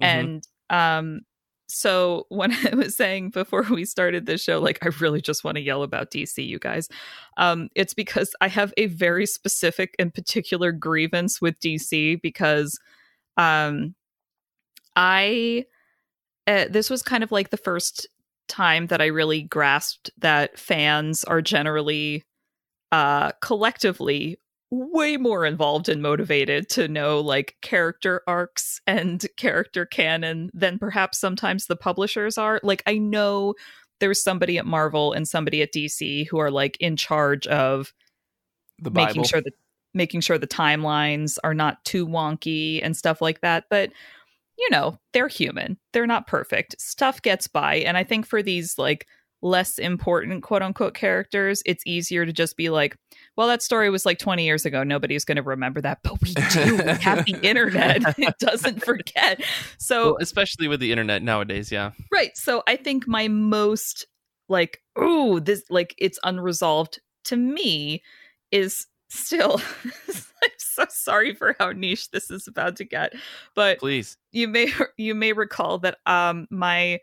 [0.00, 1.20] and um,
[1.68, 5.56] so when I was saying before we started this show, like I really just want
[5.56, 6.88] to yell about DC, you guys,
[7.36, 12.78] um, it's because I have a very specific and particular grievance with DC because
[13.36, 13.94] um,
[14.96, 15.64] I
[16.46, 18.08] uh, this was kind of like the first
[18.48, 22.24] time that I really grasped that fans are generally
[22.90, 24.38] uh collectively
[24.72, 31.18] way more involved and motivated to know like character arcs and character canon than perhaps
[31.18, 32.58] sometimes the publishers are.
[32.62, 33.54] Like I know
[34.00, 37.92] there's somebody at Marvel and somebody at DC who are like in charge of
[38.78, 39.52] the making sure that
[39.92, 43.64] making sure the timelines are not too wonky and stuff like that.
[43.68, 43.90] But
[44.62, 45.76] you know, they're human.
[45.92, 46.80] They're not perfect.
[46.80, 47.76] Stuff gets by.
[47.76, 49.08] And I think for these like
[49.42, 52.96] less important quote unquote characters, it's easier to just be like,
[53.36, 54.84] well, that story was like 20 years ago.
[54.84, 55.98] Nobody's going to remember that.
[56.04, 56.76] But we do.
[56.76, 58.02] we have the internet.
[58.18, 59.42] It doesn't forget.
[59.78, 61.72] So, well, especially with the internet nowadays.
[61.72, 61.90] Yeah.
[62.12, 62.30] Right.
[62.36, 64.06] So I think my most
[64.48, 68.02] like, oh, this, like, it's unresolved to me
[68.52, 69.60] is still
[70.08, 73.12] i'm so sorry for how niche this is about to get
[73.54, 74.16] but please.
[74.32, 76.98] you may you may recall that um my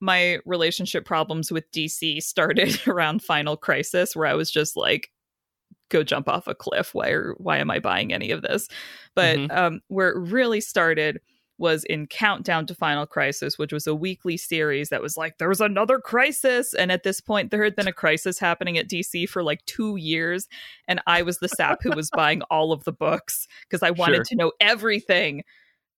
[0.00, 5.10] my relationship problems with dc started around final crisis where i was just like
[5.88, 6.94] go jump off a cliff.
[6.94, 8.68] Why are, why am i buying any of this?
[9.14, 9.56] But mm-hmm.
[9.56, 11.20] um where it really started
[11.58, 15.48] was in Countdown to Final Crisis, which was a weekly series that was like, there
[15.48, 16.74] was another crisis.
[16.74, 19.96] And at this point, there had been a crisis happening at DC for like two
[19.96, 20.48] years.
[20.86, 24.16] And I was the sap who was buying all of the books because I wanted
[24.16, 24.24] sure.
[24.24, 25.44] to know everything.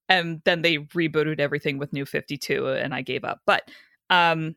[0.09, 3.43] And then they rebooted everything with New 52, and I gave up.
[3.45, 3.71] But
[4.09, 4.57] um,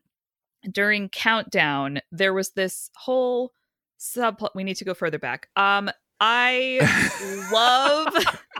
[0.70, 3.52] during Countdown, there was this whole
[4.00, 4.50] subplot.
[4.54, 5.48] We need to go further back.
[5.56, 5.90] Um,
[6.20, 6.78] I
[7.52, 8.14] love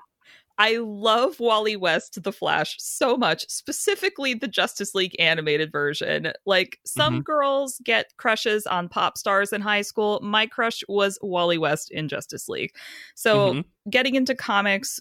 [0.62, 6.32] I love Wally West, The Flash, so much, specifically the Justice League animated version.
[6.46, 7.22] Like, some mm-hmm.
[7.22, 10.20] girls get crushes on pop stars in high school.
[10.22, 12.76] My crush was Wally West in Justice League.
[13.16, 13.90] So, mm-hmm.
[13.90, 15.00] getting into comics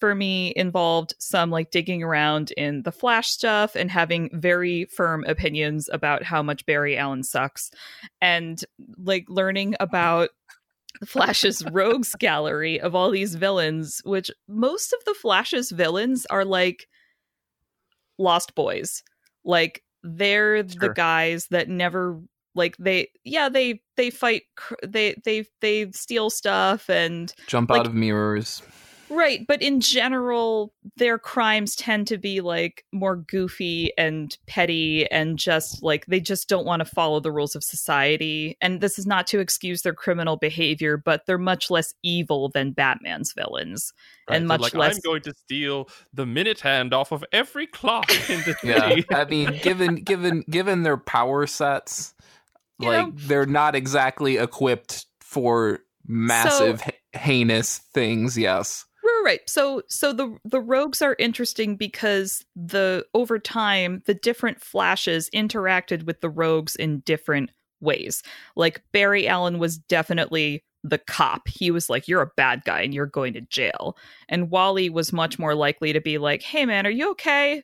[0.00, 5.22] for me involved some like digging around in the Flash stuff and having very firm
[5.26, 7.70] opinions about how much Barry Allen sucks
[8.22, 8.64] and
[8.96, 10.30] like learning about
[11.06, 16.86] Flash's rogues gallery of all these villains, which most of the Flash's villains are like
[18.18, 19.02] lost boys.
[19.44, 20.78] Like they're sure.
[20.80, 22.20] the guys that never
[22.54, 24.42] like they yeah they they fight
[24.86, 28.62] they they they steal stuff and jump like, out of mirrors
[29.14, 35.38] Right, but in general, their crimes tend to be like more goofy and petty and
[35.38, 38.56] just like they just don't want to follow the rules of society.
[38.60, 42.72] And this is not to excuse their criminal behavior, but they're much less evil than
[42.72, 43.92] Batman's villains.
[44.28, 47.68] Right, and much like, less I'm going to steal the minute hand off of every
[47.68, 49.16] clock in the Yeah.
[49.16, 52.14] I mean, given given given their power sets,
[52.80, 53.12] you like know?
[53.14, 58.86] they're not exactly equipped for massive so, heinous things, yes
[59.24, 65.30] right so so the the rogues are interesting because the over time the different flashes
[65.34, 67.50] interacted with the rogues in different
[67.80, 68.22] ways
[68.56, 72.94] like barry allen was definitely the cop he was like you're a bad guy and
[72.94, 73.96] you're going to jail
[74.28, 77.62] and wally was much more likely to be like hey man are you okay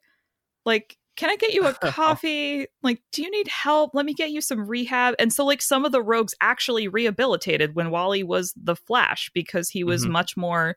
[0.65, 2.67] like can I get you a coffee?
[2.83, 3.91] like, do you need help?
[3.93, 5.15] Let me get you some rehab.
[5.19, 9.69] And so, like, some of the rogues actually rehabilitated when Wally was the Flash because
[9.69, 10.13] he was mm-hmm.
[10.13, 10.77] much more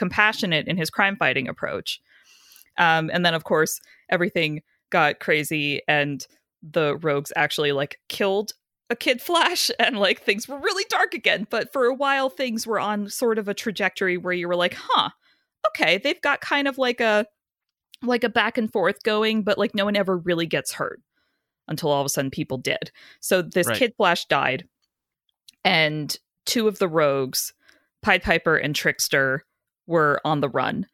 [0.00, 2.00] compassionate in his crime fighting approach.
[2.78, 6.26] Um, and then, of course, everything got crazy, and
[6.62, 8.52] the rogues actually like killed
[8.88, 11.46] a kid Flash, and like things were really dark again.
[11.50, 14.74] But for a while, things were on sort of a trajectory where you were like,
[14.74, 15.10] "Huh,
[15.68, 17.26] okay, they've got kind of like a
[18.02, 21.02] like a back and forth going, but like no one ever really gets hurt."
[21.68, 22.90] Until all of a sudden, people did.
[23.20, 23.76] So this right.
[23.76, 24.66] kid Flash died,
[25.62, 27.52] and two of the rogues,
[28.02, 29.44] Pied Piper and Trickster,
[29.90, 30.86] were on the run.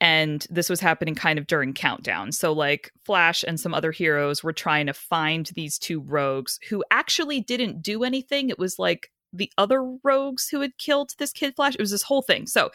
[0.00, 2.32] And this was happening kind of during Countdown.
[2.32, 6.84] So, like, Flash and some other heroes were trying to find these two rogues who
[6.90, 8.48] actually didn't do anything.
[8.48, 11.74] It was like the other rogues who had killed this kid Flash.
[11.74, 12.46] It was this whole thing.
[12.46, 12.70] So,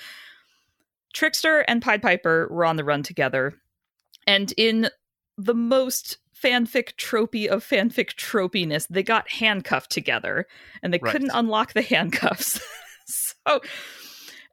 [1.13, 3.53] Trickster and Pied Piper were on the run together.
[4.27, 4.89] And in
[5.37, 10.45] the most fanfic tropey of fanfic tropiness, they got handcuffed together
[10.81, 11.11] and they right.
[11.11, 12.59] couldn't unlock the handcuffs.
[13.05, 13.61] so,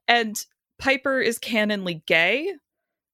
[0.06, 0.44] and
[0.80, 2.52] Piper is canonly gay.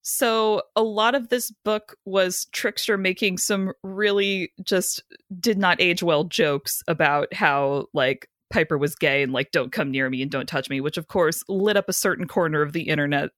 [0.03, 5.03] So a lot of this book was Trickster making some really just
[5.41, 9.91] did not age well jokes about how like Piper was gay and like don't come
[9.91, 12.73] near me and don't touch me, which of course lit up a certain corner of
[12.73, 13.31] the internet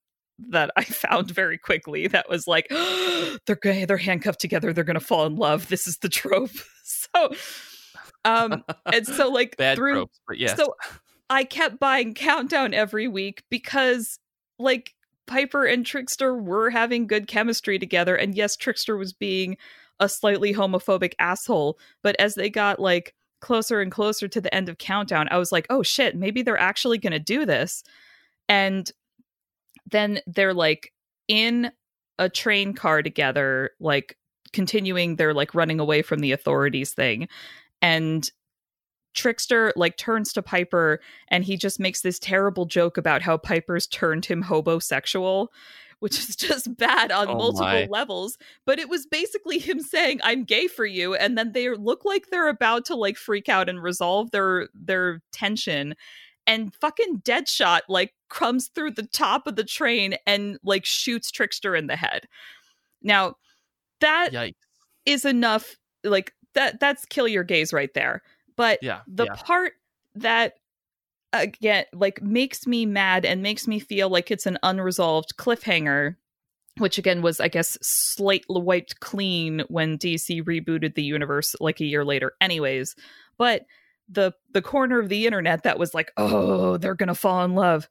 [0.50, 2.68] that I found very quickly that was like
[3.46, 5.68] they're gay, they're handcuffed together, they're going to fall in love.
[5.68, 6.50] This is the trope.
[6.84, 7.30] so
[8.26, 8.62] um
[8.92, 10.54] and so like Bad through tropes, but yes.
[10.54, 10.74] so
[11.30, 14.18] I kept buying Countdown every week because,
[14.58, 14.94] like,
[15.26, 18.16] Piper and Trickster were having good chemistry together.
[18.16, 19.56] And yes, Trickster was being
[20.00, 21.78] a slightly homophobic asshole.
[22.02, 25.52] But as they got, like, closer and closer to the end of Countdown, I was
[25.52, 27.84] like, oh shit, maybe they're actually going to do this.
[28.48, 28.90] And
[29.90, 30.92] then they're, like,
[31.28, 31.70] in
[32.18, 34.16] a train car together, like,
[34.52, 37.28] continuing their, like, running away from the authorities thing.
[37.82, 38.28] And
[39.18, 43.88] Trickster like turns to Piper and he just makes this terrible joke about how Piper's
[43.88, 45.48] turned him hobosexual,
[45.98, 47.88] which is just bad on Oh multiple my.
[47.90, 48.38] levels.
[48.64, 52.28] But it was basically him saying, I'm gay for you, and then they look like
[52.30, 55.96] they're about to like freak out and resolve their their tension.
[56.46, 61.74] And fucking Deadshot like comes through the top of the train and like shoots Trickster
[61.74, 62.28] in the head.
[63.02, 63.34] Now
[64.00, 64.54] that Yikes.
[65.06, 68.22] is enough like that that's kill your gays right there
[68.58, 69.00] but Yeah.
[69.06, 69.34] the yeah.
[69.36, 69.72] part
[70.16, 70.54] that
[71.32, 76.16] again like makes me mad and makes me feel like it's an unresolved cliffhanger
[76.78, 81.84] which again was i guess slightly wiped clean when dc rebooted the universe like a
[81.84, 82.94] year later anyways
[83.36, 83.66] but
[84.08, 87.88] the the corner of the internet that was like oh they're gonna fall in love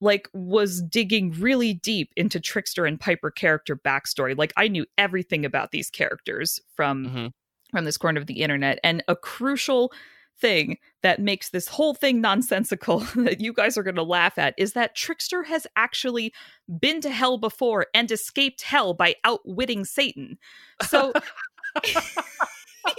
[0.00, 5.44] like was digging really deep into trickster and piper character backstory like i knew everything
[5.44, 7.30] about these characters from Mhm.
[7.70, 8.78] From this corner of the internet.
[8.82, 9.92] And a crucial
[10.40, 14.54] thing that makes this whole thing nonsensical that you guys are going to laugh at
[14.56, 16.32] is that Trickster has actually
[16.80, 20.38] been to hell before and escaped hell by outwitting Satan.
[20.82, 21.12] So
[21.84, 21.92] he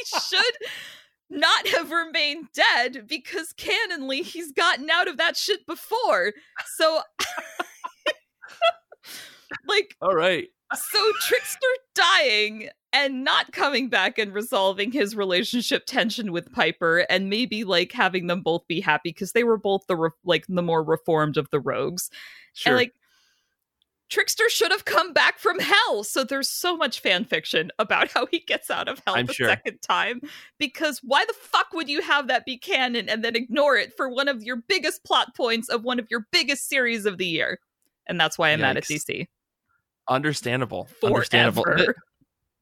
[0.05, 0.55] should
[1.29, 6.33] not have remained dead because canonly he's gotten out of that shit before.
[6.77, 7.01] So
[9.67, 10.47] like All right.
[10.75, 17.29] So Trickster dying and not coming back and resolving his relationship tension with Piper and
[17.29, 20.61] maybe like having them both be happy because they were both the re- like the
[20.61, 22.09] more reformed of the rogues.
[22.53, 22.71] Sure.
[22.71, 22.93] And like
[24.09, 26.03] Trickster should have come back from hell.
[26.03, 29.33] So there's so much fan fiction about how he gets out of hell I'm the
[29.33, 29.47] sure.
[29.47, 30.21] second time.
[30.57, 34.09] Because why the fuck would you have that be canon and then ignore it for
[34.09, 37.59] one of your biggest plot points of one of your biggest series of the year?
[38.07, 39.27] And that's why I'm mad at DC.
[40.09, 40.87] Understandable.
[41.03, 41.65] Understandable.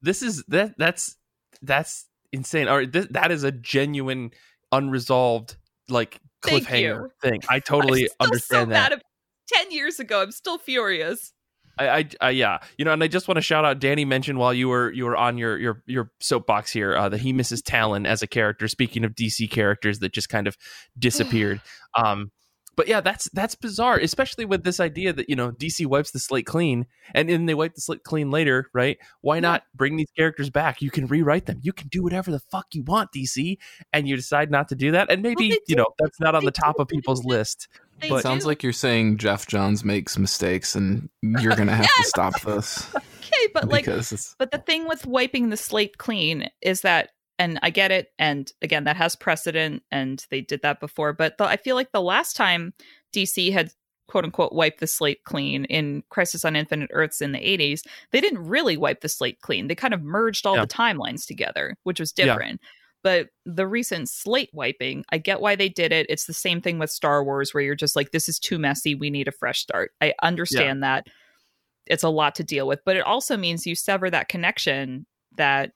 [0.01, 1.15] This is that that's
[1.61, 2.67] that's insane.
[2.67, 4.31] All right, this, that is a genuine
[4.71, 5.55] unresolved
[5.89, 7.41] like cliffhanger thing.
[7.49, 9.01] I totally understand so that.
[9.47, 11.33] Ten years ago, I'm still furious.
[11.79, 13.79] I, I, I, yeah, you know, and I just want to shout out.
[13.79, 17.19] Danny mentioned while you were you were on your your your soapbox here uh, that
[17.19, 18.67] he misses Talon as a character.
[18.67, 20.57] Speaking of DC characters that just kind of
[20.97, 21.61] disappeared.
[21.97, 22.31] um,
[22.77, 26.19] but yeah, that's that's bizarre, especially with this idea that you know DC wipes the
[26.19, 28.97] slate clean, and then they wipe the slate clean later, right?
[29.21, 30.81] Why not bring these characters back?
[30.81, 31.59] You can rewrite them.
[31.63, 33.57] You can do whatever the fuck you want, DC,
[33.91, 35.75] and you decide not to do that, and maybe they you do.
[35.75, 36.83] know that's not on They the top do.
[36.83, 37.67] of people's list.
[37.99, 42.03] They But- Sounds like you're saying Geoff Johns makes mistakes, and you're gonna have to
[42.03, 46.47] stop this okay, but like, because it's but the thing with wiping the slate clean
[46.61, 47.09] is that,
[47.39, 51.13] and I get it, and again, that has precedent, and they did that before.
[51.13, 52.73] But the, I feel like the last time
[53.13, 53.71] DC had
[54.07, 57.81] quote unquote wiped the slate clean in Crisis on Infinite Earths in the 80s,
[58.11, 59.67] they didn't really wipe the slate clean.
[59.67, 60.61] They kind of merged all Yeah.
[60.61, 62.25] the timelines together, which was Yeah.
[62.25, 62.61] different.
[63.03, 66.07] But the recent slate wiping, I get why they did it.
[66.09, 68.95] It's the same thing with Star Wars, where you're just like, this is too messy.
[68.95, 69.91] We need a fresh start.
[70.01, 71.07] I understand that
[71.85, 75.05] it's a lot to deal with, but it also means you sever that connection
[75.37, 75.71] that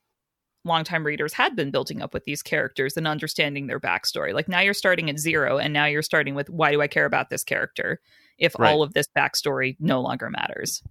[0.64, 4.34] longtime readers had been building up with these characters and understanding their backstory.
[4.34, 7.06] Like now you're starting at zero, and now you're starting with why do I care
[7.06, 8.00] about this character
[8.38, 8.72] if Right.
[8.72, 10.84] all of this backstory no longer matters?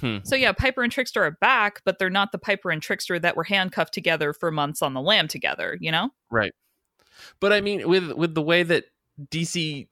[0.00, 0.18] Hmm.
[0.24, 3.34] So yeah, Piper and Trickster are back, but they're not the Piper and Trickster that
[3.36, 6.10] were handcuffed together for months on the lam together, you know?
[6.30, 6.52] Right.
[7.40, 8.84] But I mean, with with the way that
[9.30, 9.88] DC,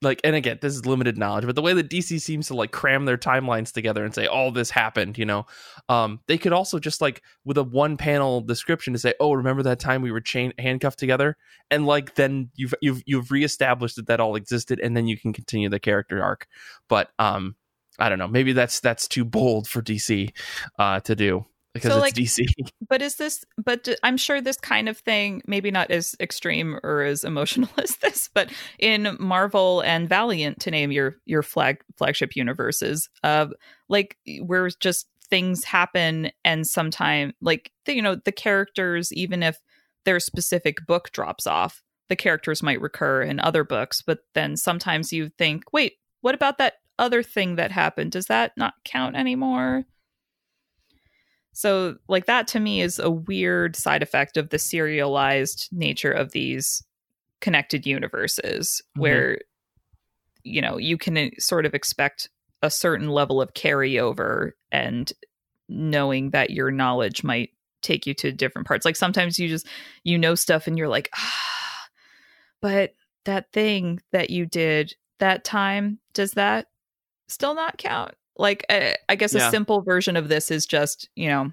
[0.00, 2.70] like, and again, this is limited knowledge, but the way that DC seems to like
[2.70, 5.46] cram their timelines together and say all this happened, you know,
[5.88, 9.62] um, they could also just like with a one panel description to say, oh, remember
[9.64, 11.36] that time we were chain handcuffed together,
[11.70, 15.32] and like then you've you've you've reestablished that that all existed, and then you can
[15.32, 16.46] continue the character arc.
[16.88, 17.56] But um,
[17.98, 20.30] I don't know, maybe that's that's too bold for DC
[20.78, 21.44] uh, to do.
[21.82, 22.46] Because So, it's DC.
[22.88, 23.44] But is this?
[23.62, 27.96] But I'm sure this kind of thing, maybe not as extreme or as emotional as
[27.96, 33.46] this, but in Marvel and Valiant, to name your your flag flagship universes, uh,
[33.88, 39.58] like where just things happen, and sometimes, like the, you know, the characters, even if
[40.04, 44.02] their specific book drops off, the characters might recur in other books.
[44.02, 48.12] But then sometimes you think, wait, what about that other thing that happened?
[48.12, 49.84] Does that not count anymore?
[51.58, 56.30] So, like, that to me is a weird side effect of the serialized nature of
[56.30, 56.84] these
[57.40, 59.00] connected universes, Mhm.
[59.00, 59.38] where,
[60.44, 62.30] you know, you can uh, sort of expect
[62.62, 65.12] a certain level of carryover and
[65.68, 67.50] knowing that your knowledge might
[67.82, 68.84] take you to different parts.
[68.84, 69.66] Like, sometimes you just,
[70.04, 71.88] you know, stuff and you're like, ah,
[72.60, 72.94] but
[73.24, 76.68] that thing that you did that time, does that
[77.26, 78.14] still not count?
[78.38, 79.48] Like, I, I guess Yeah.
[79.48, 81.52] a simple version of this is just, you know,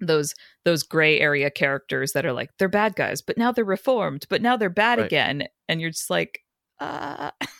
[0.00, 4.26] those those gray area characters that are like they're bad guys, but now they're reformed,
[4.30, 5.06] but now they're bad Right.
[5.06, 6.40] again, and you're just like,
[6.78, 7.30] uh,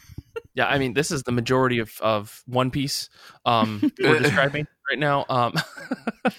[0.61, 3.08] Yeah, I mean, this is the majority of, of One Piece
[3.46, 5.24] um, we're describing right now.
[5.30, 5.54] Um,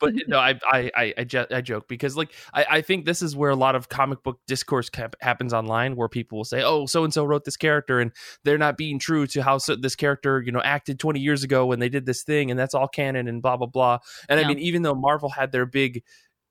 [0.00, 3.20] but no, I I I, I, jo- I joke because like I, I think this
[3.20, 6.62] is where a lot of comic book discourse cap- happens online, where people will say,
[6.62, 8.10] "Oh, so and so wrote this character," and
[8.42, 11.66] they're not being true to how so- this character you know acted 20 years ago
[11.66, 13.98] when they did this thing, and that's all canon and blah blah blah.
[14.30, 14.46] And Yeah.
[14.46, 16.02] I mean, even though Marvel had their big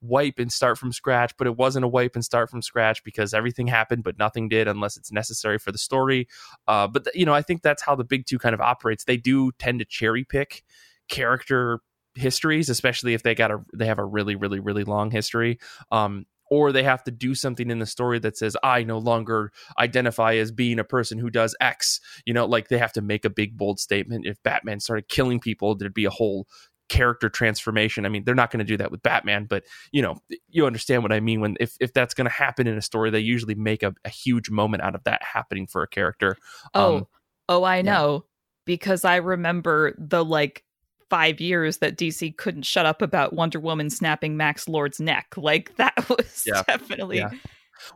[0.01, 3.33] wipe and start from scratch, but it wasn't a wipe and start from scratch because
[3.33, 6.27] everything happened, but nothing did unless it's necessary for the story.
[6.67, 9.03] Uh, but th- you know, I think that's how the big two kind of operates.
[9.03, 10.63] They do tend to cherry pick
[11.09, 11.79] character
[12.15, 15.59] histories, especially if they got a they have a really really really long history.
[15.91, 19.51] Um, or they have to do something in the story that says I no longer
[19.77, 21.99] identify as being a person who does X.
[22.25, 24.25] You know, like they have to make a big bold statement.
[24.25, 26.47] If Batman started killing people, there'd be a whole
[26.89, 28.05] character transformation.
[28.05, 30.19] I mean, they're not going to do that with Batman, but you know,
[30.49, 31.41] you understand what I mean.
[31.41, 34.09] When if if that's going to happen in a story, they usually make a, a
[34.09, 36.37] huge moment out of that happening for a character.
[36.73, 37.07] oh, Um,
[37.49, 38.25] oh, I know
[38.65, 40.63] because I remember the like
[41.09, 45.33] five years that DC couldn't shut up about Wonder Woman snapping Max Lord's neck.
[45.37, 46.63] Like that was Yeah.
[46.67, 47.17] definitely.
[47.17, 47.29] Yeah.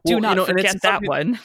[0.06, 1.40] Do not you know, and forget that one.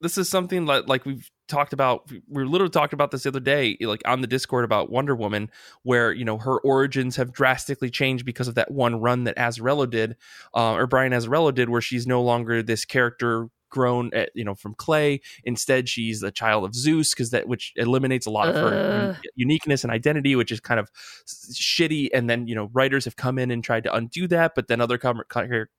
[0.00, 3.28] this is something like like we've talked about we were literally talking about this the
[3.28, 5.50] other day like on the discord about wonder woman
[5.82, 9.88] where you know her origins have drastically changed because of that one run that Azzarello
[9.88, 10.16] did
[10.54, 14.54] uh, or Brian Azzarello did where she's no longer this character grown at, you know
[14.54, 15.20] from clay.
[15.44, 19.84] Instead she's a child of zeus because that which eliminates a lot of her uniqueness
[19.84, 20.90] and identity which is kind of
[21.26, 22.08] shitty.
[22.12, 24.80] And then you know writers have come in and tried to undo that but then
[24.80, 25.22] other com-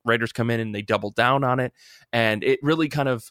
[0.04, 1.72] writers come in and they double down on it.
[2.12, 3.30] And it really kind of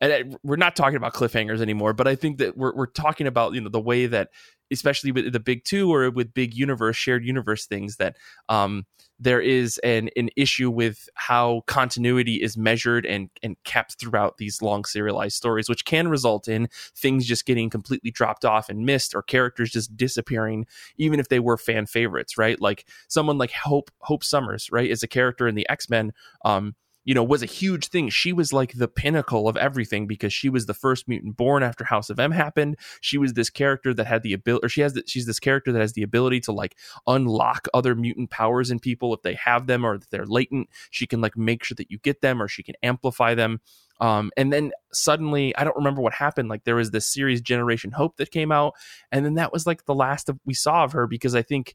[0.00, 3.54] and we're not talking about cliffhangers anymore but i think that we're, we're talking about
[3.54, 4.30] you know the way that
[4.70, 8.16] especially with the big two or with big universe shared universe things that
[8.48, 8.84] um
[9.20, 14.62] there is an an issue with how continuity is measured and and kept throughout these
[14.62, 19.14] long serialized stories which can result in things just getting completely dropped off and missed
[19.14, 22.60] or characters just disappearing even if they were fan favorites right?
[22.60, 26.12] Like someone like hope hope summers right is a character in the x-men
[26.44, 26.74] um
[27.04, 28.10] you know, was a huge thing.
[28.10, 31.84] She was like the pinnacle of everything because she was the first mutant born after
[31.84, 32.76] House of M happened.
[33.00, 35.72] She was this character that had the ability, or she has, the, she's this character
[35.72, 36.76] that has the ability to like
[37.06, 40.68] unlock other mutant powers in people if they have them or if they're latent.
[40.90, 43.60] She can like make sure that you get them, or she can amplify them.
[44.00, 46.48] Um, and then suddenly, I don't remember what happened.
[46.48, 48.74] Like there was this series Generation Hope that came out,
[49.10, 51.74] and then that was like the last of we saw of her because I think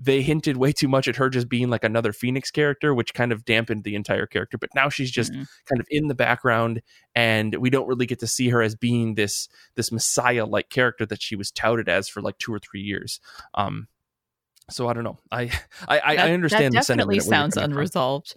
[0.00, 3.32] they hinted way too much at her just being like another Phoenix character, which kind
[3.32, 4.56] of dampened the entire character.
[4.56, 5.46] But now she's just Mhm.
[5.66, 6.82] kind of in the background,
[7.16, 11.04] and we don't really get to see her as being this this messiah like character
[11.06, 13.18] that she was touted as for like two or three years.
[13.54, 13.88] Um,
[14.70, 15.18] so I don't know.
[15.32, 15.50] I
[15.88, 16.74] I, I, That- I understand.
[16.74, 17.78] That definitely of where you're sounds coming from.
[17.78, 18.34] unresolved.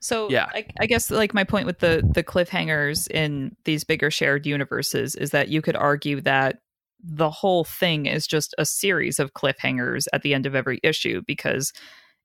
[0.00, 0.46] So Yeah.
[0.52, 5.14] I, I guess like my point with the the cliffhangers in these bigger shared universes
[5.14, 6.60] is that you could argue that
[7.02, 11.22] the whole thing is just a series of cliffhangers at the end of every issue
[11.26, 11.72] because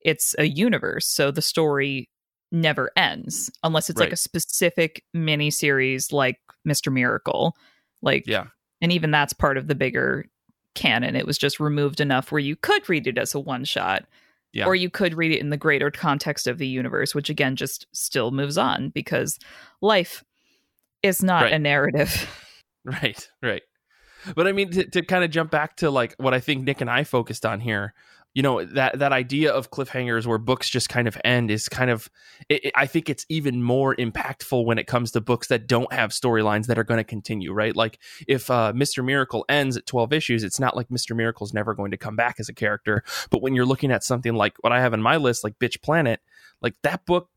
[0.01, 2.09] it's a universe, so the story
[2.51, 6.91] never ends unless it's like a specific mini series like Mr.
[6.93, 7.55] Miracle.
[8.01, 8.45] Like Yeah.
[8.81, 10.25] and even that's part of the bigger
[10.75, 11.15] canon.
[11.15, 14.05] It was just removed enough where you could read it as a one shot.
[14.53, 14.65] Yeah.
[14.65, 17.85] Or you could read it in the greater context of the universe, which again just
[17.91, 19.37] still moves on because
[19.81, 20.23] life
[21.03, 21.53] is not Right.
[21.53, 22.29] a narrative.
[22.85, 23.63] Right, right.
[24.35, 26.81] But I mean, to, to kind of jump back to like what I think Nick
[26.81, 27.93] and I focused on here,
[28.37, 31.89] you know that that idea of cliffhangers where books just kind of end is kind
[31.89, 32.07] of
[32.49, 35.91] it, it, i think it's even more impactful when it comes to books that don't
[35.91, 37.75] have storylines that are going to continue right?
[37.75, 41.73] Like if uh, mr miracle ends at 12 issues it's not like mr miracle's never
[41.73, 43.03] going to come back as a character.
[43.31, 45.81] But when you're looking at something like what i have in my list like bitch
[45.81, 46.19] planet
[46.61, 47.29] like that book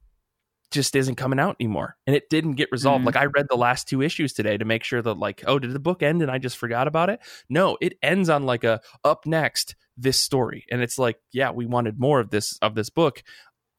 [0.71, 3.01] just isn't coming out anymore and it didn't get resolved.
[3.01, 3.07] Mm-hmm.
[3.07, 5.73] like i read the last two issues today to make sure that like oh did
[5.73, 7.21] the book end and i just forgot about it?
[7.49, 10.65] No it ends on like a up next this story.
[10.71, 13.23] And it's like yeah we wanted more of this of this book.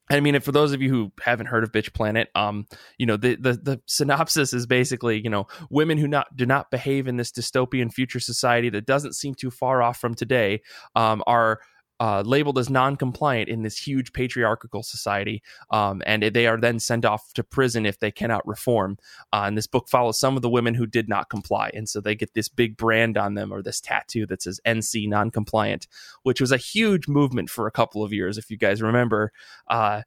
[0.10, 2.68] I mean, for those of you who haven't heard of Bitch Planet, um,
[2.98, 6.70] you know, the, the the synopsis is basically, you know, women who not do not
[6.70, 10.62] behave in this dystopian future society that doesn't seem too far off from today,
[10.96, 11.62] um, are
[12.02, 17.06] uh, labeled as non-compliant in this huge patriarchal society, um, and they are then sent
[17.06, 18.97] off to prison if they cannot reform.
[19.32, 22.02] Uh, and this book follows some of the women who did not comply, and so
[22.02, 25.86] they get this big brand on them or this tattoo that says "NC non-compliant,"
[26.24, 29.32] which was a huge movement for a couple of years, if you guys remember.
[29.68, 30.02] Uh,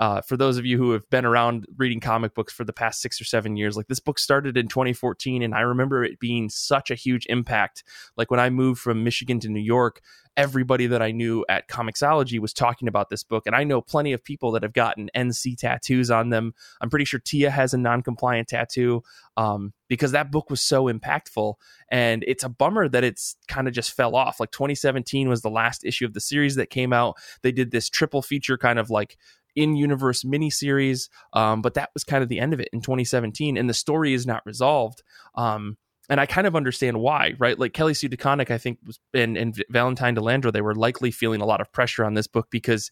[0.00, 3.02] uh, for those of you who have been around reading comic books for the past
[3.02, 6.48] six or seven years, like this book started in 2014, and I remember it being
[6.48, 7.84] such a huge impact.
[8.16, 10.00] Like when I moved from Michigan to New York,
[10.38, 14.14] everybody that I knew at Comixology was talking about this book, and I know plenty
[14.14, 16.54] of people that have gotten NC tattoos on them.
[16.80, 19.02] I'm pretty sure Tia has a non-compliant tattoo
[19.36, 21.56] um, because that book was so impactful,
[21.90, 24.40] and it's a bummer that it's kind of just fell off.
[24.40, 27.16] Like 2017 was the last issue of the series that came out.
[27.42, 29.18] They did this triple feature kind of like
[29.60, 33.58] in universe miniseries, um, but that was kind of the end of it in 2017,
[33.58, 35.02] and the story is not resolved.
[35.34, 35.76] Um,
[36.08, 37.58] and I kind of understand why, right?
[37.58, 41.10] Like Kelly Sue DeConnick, I think, was, and, and Valentine De Landro, they were likely
[41.10, 42.90] feeling a lot of pressure on this book because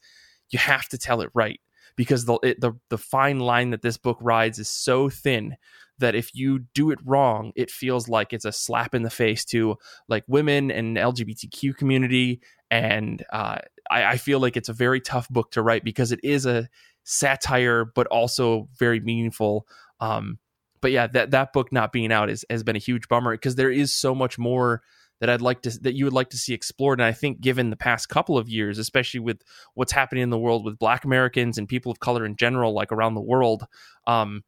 [0.50, 1.58] you have to tell it right.
[1.96, 5.56] Because the it, the the fine line that this book rides is so thin
[5.98, 9.44] that if you do it wrong, it feels like it's a slap in the face
[9.46, 12.40] to like women and LGBTQ community
[12.70, 13.58] and uh,
[13.90, 16.68] I, I feel like it's a very tough book to write because it is a
[17.04, 19.66] satire, but also very meaningful.
[20.00, 20.38] Um,
[20.80, 23.56] but yeah, that that book not being out is, has been a huge bummer because
[23.56, 24.82] there is so much more
[25.20, 27.00] that I'd like to that you would like to see explored.
[27.00, 29.42] And I think given the past couple of years, especially with
[29.74, 32.92] what's happening in the world with Black Americans and people of color in general, like
[32.92, 33.66] around the world,
[34.06, 34.44] um,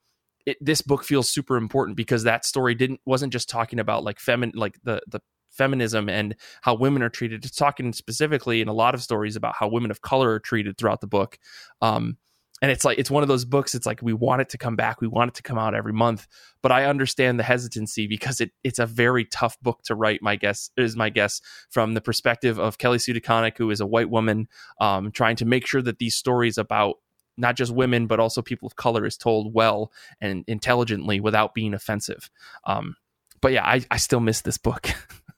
[0.47, 4.21] it, this book feels super important because that story didn't wasn't just talking about like
[4.21, 5.21] feminine like the the
[5.51, 7.45] feminism and how women are treated.
[7.45, 10.79] It's talking specifically in a lot of stories about how women of color are treated
[10.79, 11.39] throughout the book.
[11.83, 12.17] Um,
[12.63, 13.75] and it's like it's one of those books.
[13.75, 15.93] It's like we want it to come back, we want it to come out every
[15.93, 16.27] month,
[16.63, 20.23] but I understand the hesitancy because it it's a very tough book to write.
[20.23, 21.41] My guess is my guess
[21.71, 23.19] from the perspective of Kelly Sue
[23.57, 24.49] who is a white woman,
[24.79, 26.97] um, trying to make sure that these stories about
[27.39, 29.91] not just women but also people of color is told well
[30.21, 32.31] and intelligently without being offensive.
[32.65, 32.97] Um,
[33.41, 34.91] but yeah, I, I still miss this book.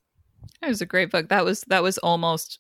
[0.62, 1.28] It was a great book.
[1.28, 2.58] That was that was almost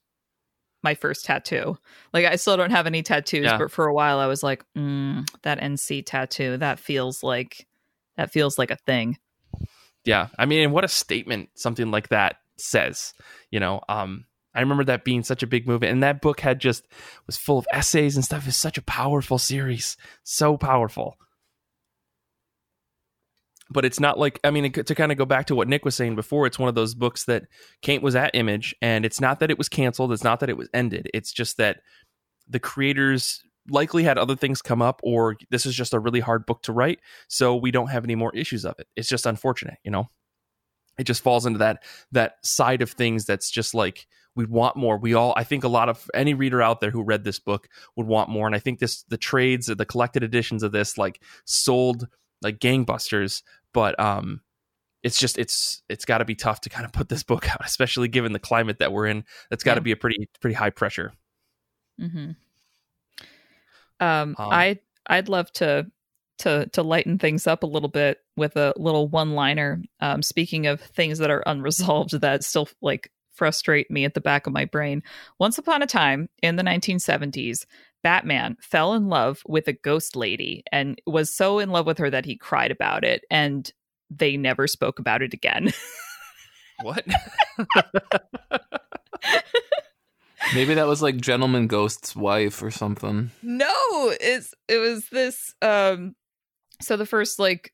[0.82, 1.78] my first tattoo.
[2.12, 3.58] Like I still don't have any tattoos, yeah.
[3.58, 6.56] but for a while I was like, mm, that NC tattoo.
[6.56, 7.66] That feels like
[8.16, 9.18] that feels like a thing.
[10.04, 13.14] Yeah, I mean, what a statement something like that says.
[13.50, 14.24] You know, um,
[14.54, 16.86] I remember that being such a big movement, and that book had just
[17.26, 18.48] was full of essays and stuff.
[18.48, 21.16] It's such a powerful series, so powerful
[23.72, 25.94] but it's not like I mean to kind of go back to what Nick was
[25.94, 26.46] saying before.
[26.46, 27.44] It's one of those books that
[27.80, 30.12] Kate was at Image, and it's not that it was canceled.
[30.12, 31.08] It's not that it was ended.
[31.14, 31.80] It's just that
[32.48, 36.46] the creators likely had other things come up, or this is just a really hard
[36.46, 38.88] book to write, so we don't have any more issues of it.
[38.96, 40.08] It's just unfortunate, you know.
[40.98, 44.98] It just falls into that that side of things that's just like we want more.
[44.98, 47.68] We all, I think, a lot of any reader out there who read this book
[47.96, 51.20] would want more, and I think this the trades, the collected editions of this, like
[51.44, 52.08] sold
[52.42, 53.42] like gangbusters
[53.72, 54.40] but um
[55.02, 57.64] it's just it's it's got to be tough to kind of put this book out
[57.64, 59.84] especially given the climate that we're in that's got to yeah.
[59.84, 61.12] be a pretty pretty high pressure
[62.00, 62.30] mm-hmm.
[64.00, 65.86] um, um i i'd love to
[66.38, 70.66] to to lighten things up a little bit with a little one liner um speaking
[70.66, 74.64] of things that are unresolved that still like frustrate me at the back of my
[74.64, 75.02] brain
[75.38, 77.64] once upon a time in the 1970s
[78.02, 82.10] Batman fell in love with a ghost lady and was so in love with her
[82.10, 83.72] that he cried about it and
[84.10, 85.72] they never spoke about it again.
[86.82, 87.04] what?
[90.54, 93.30] Maybe that was like Gentleman Ghost's wife or something.
[93.42, 93.72] No,
[94.20, 96.14] it's it was this um
[96.80, 97.72] so the first like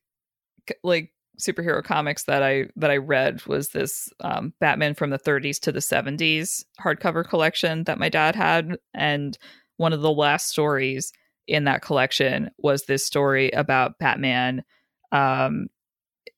[0.83, 5.59] like superhero comics that I that I read was this um, Batman from the 30s
[5.61, 9.37] to the 70s hardcover collection that my dad had and
[9.79, 11.13] one of the last stories
[11.47, 14.63] in that collection was this story about Batman
[15.11, 15.67] um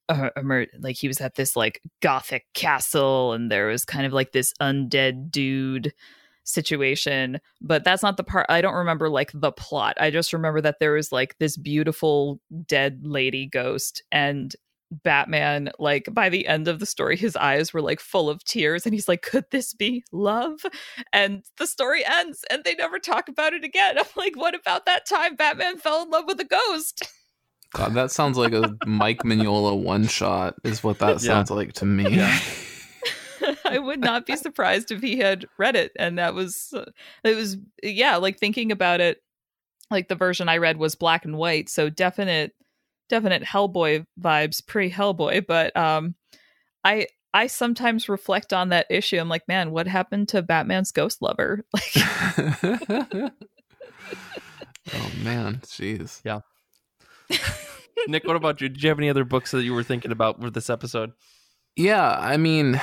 [0.07, 0.29] uh,
[0.79, 4.53] like he was at this like gothic castle and there was kind of like this
[4.61, 5.93] undead dude
[6.43, 9.95] situation but that's not the part i don't remember like the plot.
[9.99, 14.53] I just remember that there was like this beautiful dead lady ghost and
[14.91, 18.85] batman like by the end of the story his eyes were like full of tears
[18.85, 20.59] and he's like could this be love
[21.13, 24.85] and the story ends and they never talk about it again i'm like what about
[24.85, 27.07] that time batman fell in love with a ghost
[27.73, 31.85] God, that sounds like a Mike Mignola one shot, is what that sounds like to
[31.85, 32.17] me.
[32.17, 32.37] Yeah.
[33.65, 36.85] I would not be surprised if he had read it, and that was uh,
[37.23, 39.21] it was yeah, like thinking about it.
[39.89, 42.53] Like the version I read was black and white, so definite,
[43.11, 45.45] definite Hellboy vibes pre Hellboy.
[45.45, 46.15] But um,
[46.83, 49.19] I I sometimes reflect on that issue.
[49.19, 51.63] I'm like, man, what happened to Batman's ghost lover?
[51.73, 53.33] Like,
[54.95, 56.39] oh man, jeez, yeah.
[58.07, 58.67] Nick, what about you?
[58.67, 61.11] Did you have any other books that you were thinking about for this episode?
[61.75, 62.81] Yeah, I mean,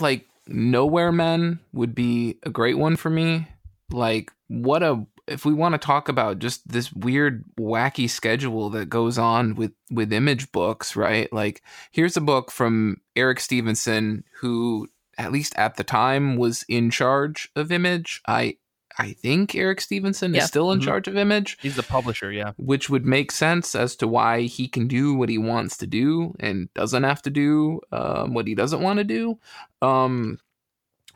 [0.00, 3.48] like Nowhere Men would be a great one for me.
[3.90, 8.88] Like, what a if we want to talk about just this weird wacky schedule that
[8.88, 14.88] goes on with with image books right like here's a book from Eric Stephenson who
[15.16, 18.56] at least at the time was in charge of image i
[18.96, 20.42] I think Eric Stephenson yeah.
[20.42, 20.86] is still in mm-hmm.
[20.86, 21.58] charge of Image.
[21.60, 22.52] He's the publisher, yeah.
[22.56, 26.34] Which would make sense as to why he can do what he wants to do
[26.38, 29.38] and doesn't have to do um, what he doesn't want to do.
[29.82, 30.38] Um,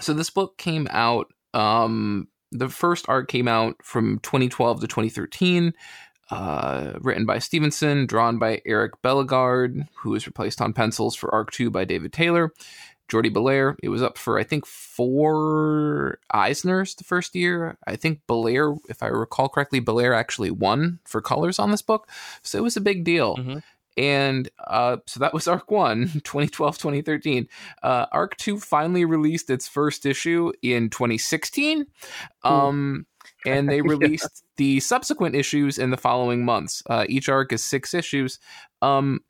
[0.01, 1.33] so this book came out.
[1.55, 5.73] Um, the first arc came out from 2012 to 2013.
[6.31, 11.51] Uh, written by Stephenson, drawn by Eric Bellegarde, who was replaced on pencils for Arc
[11.53, 12.53] 2 by David Taylor.
[13.09, 13.77] Jordie Bellaire.
[13.83, 17.77] It was up for I think four Eisners the first year.
[17.87, 22.09] I think Bellaire, if I recall correctly, Bellaire actually won for colors on this book,
[22.43, 23.37] so it was a big deal.
[23.37, 23.59] Mm-hmm.
[23.99, 27.49] And uh, so that was Arc 1, 2012 2013.
[27.83, 31.85] Uh, Arc 2 finally released its first issue in 2016.
[32.45, 33.07] Um,
[33.47, 34.55] and they released yeah.
[34.57, 36.83] the subsequent issues in the following months.
[36.89, 38.39] Uh, each arc is six issues.
[38.81, 39.21] Um,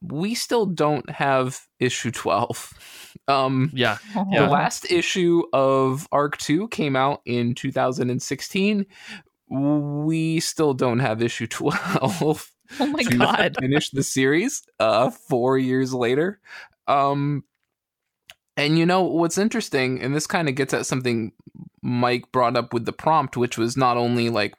[0.00, 2.74] we still don't have issue 12.
[3.26, 3.98] Um, yeah.
[4.14, 8.86] The last issue of Arc 2 came out in 2016.
[9.50, 12.52] We still don't have issue 12.
[12.80, 13.56] Oh my god.
[13.60, 16.40] Finish the series uh 4 years later.
[16.86, 17.44] Um
[18.56, 21.32] and you know what's interesting and this kind of gets at something
[21.82, 24.54] Mike brought up with the prompt which was not only like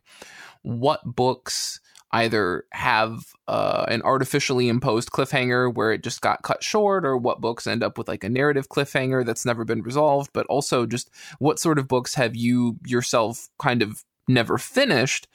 [0.64, 1.80] what books
[2.12, 7.42] either have uh, an artificially imposed cliffhanger where it just got cut short, or what
[7.42, 11.10] books end up with like a narrative cliffhanger that's never been resolved, but also just
[11.38, 15.28] what sort of books have you yourself kind of never finished.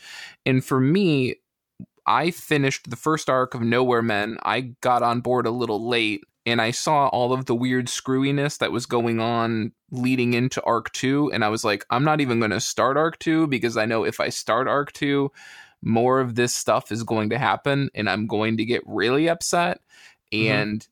[0.45, 1.37] And for me,
[2.07, 4.39] I finished the first arc of Nowhere Men.
[4.43, 8.59] I got on board a little late and I saw all of the weird screwiness
[8.59, 12.39] that was going on leading into arc 2 and I was like I'm not even
[12.39, 15.31] going to start arc 2 because I know if I start arc 2
[15.83, 19.81] more of this stuff is going to happen and I'm going to get really upset.
[20.33, 20.53] Mm-hmm.
[20.53, 20.89] And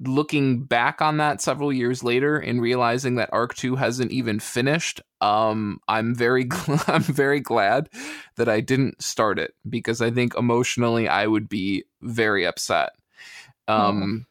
[0.00, 5.00] looking back on that several years later and realizing that arc 2 hasn't even finished
[5.20, 7.88] um i'm very gl- i'm very glad
[8.36, 12.90] that i didn't start it because i think emotionally i would be very upset
[13.68, 14.26] um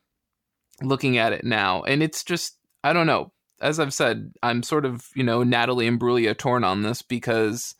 [0.82, 0.88] oh.
[0.88, 3.32] looking at it now and it's just i don't know
[3.62, 7.76] as i've said i'm sort of you know natalie imbruglia torn on this because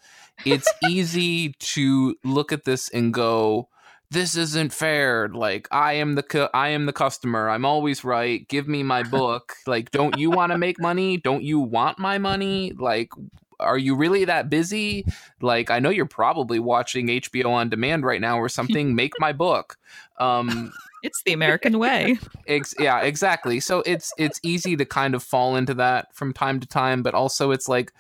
[0.46, 3.70] it's easy to look at this and go,
[4.12, 5.30] this isn't fair.
[5.30, 7.50] Like I am the cu- I am the customer.
[7.50, 8.48] I'm always right.
[8.48, 9.54] Give me my book.
[9.68, 11.18] like don't you want to make money?
[11.18, 12.74] Don't you want my money?
[12.74, 13.12] Like
[13.60, 15.06] are you really that busy?
[15.42, 18.96] Like I know you're probably watching HBO on demand right now or something.
[18.96, 19.78] Make my book.
[20.20, 20.72] Um
[21.02, 22.18] it's the American way.
[22.48, 23.60] Ex- yeah, exactly.
[23.60, 27.14] So it's it's easy to kind of fall into that from time to time, but
[27.14, 27.94] also it's like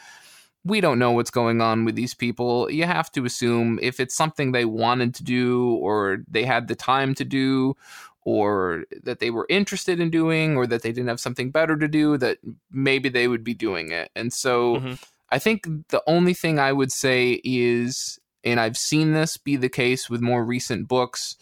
[0.66, 2.70] we don't know what's going on with these people.
[2.70, 6.76] You have to assume if it's something they wanted to do or they had the
[6.76, 7.76] time to do
[8.24, 11.88] or that they were interested in doing or that they didn't have something better to
[11.88, 12.38] do that
[12.72, 14.12] maybe they would be doing it.
[14.16, 14.94] And so mm-hmm.
[15.30, 19.70] I think the only thing I would say is and I've seen this be the
[19.70, 21.36] case with more recent books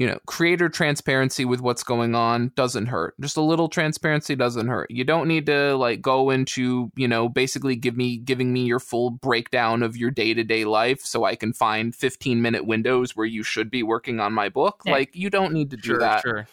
[0.00, 3.14] you know, creator transparency with what's going on doesn't hurt.
[3.20, 4.90] Just a little transparency doesn't hurt.
[4.90, 8.80] You don't need to like go into, you know, basically give me giving me your
[8.80, 13.42] full breakdown of your day-to-day life so I can find 15 minute windows where you
[13.42, 14.80] should be working on my book.
[14.86, 14.92] Yeah.
[14.92, 16.22] Like you don't need to do sure, that.
[16.22, 16.46] Sure.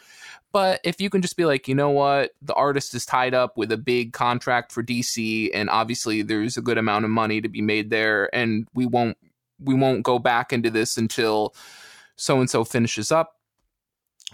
[0.52, 3.56] But if you can just be like, you know what, the artist is tied up
[3.56, 7.48] with a big contract for DC and obviously there's a good amount of money to
[7.48, 9.18] be made there and we won't
[9.58, 11.56] we won't go back into this until
[12.18, 13.37] so and so finishes up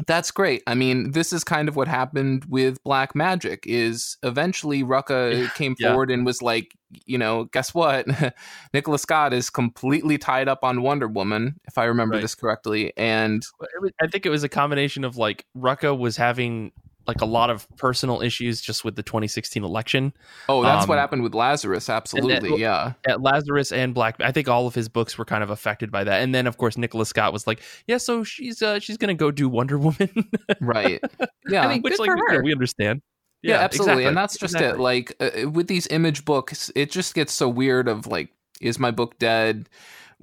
[0.08, 0.64] that's great.
[0.66, 5.76] I mean, this is kind of what happened with Black Magick Is eventually Rucka came
[5.80, 5.90] Yeah.
[5.90, 6.76] forward and was like,
[7.06, 8.06] you know, guess what?
[8.74, 12.22] Nicola Scott is completely tied up on Wonder Woman, if I remember Right.
[12.22, 12.92] this correctly.
[12.98, 16.72] And But it was- I think it was a combination of like Rucka was having
[17.08, 20.14] like a lot of personal issues just with the 2016 election.
[20.50, 21.90] oh, that's what Um, happened with Lazarus.
[21.90, 22.94] Absolutely, yeah.
[23.08, 26.04] At Lazarus and Black, I think all of his books were kind of affected by
[26.06, 26.22] that.
[26.22, 29.32] And then of course Nicola Scott was like, "Yeah, so she's uh, she's gonna go
[29.32, 30.10] do Wonder Woman,"
[30.62, 31.02] Right.
[31.50, 31.66] Yeah.
[31.66, 32.44] I mean, which like for yeah, her.
[32.44, 33.02] we understand.
[33.42, 37.14] yeah, absolutely exactly, and that's just it like uh, with these image books it just
[37.14, 38.30] gets so weird of like
[38.62, 39.68] is my book dead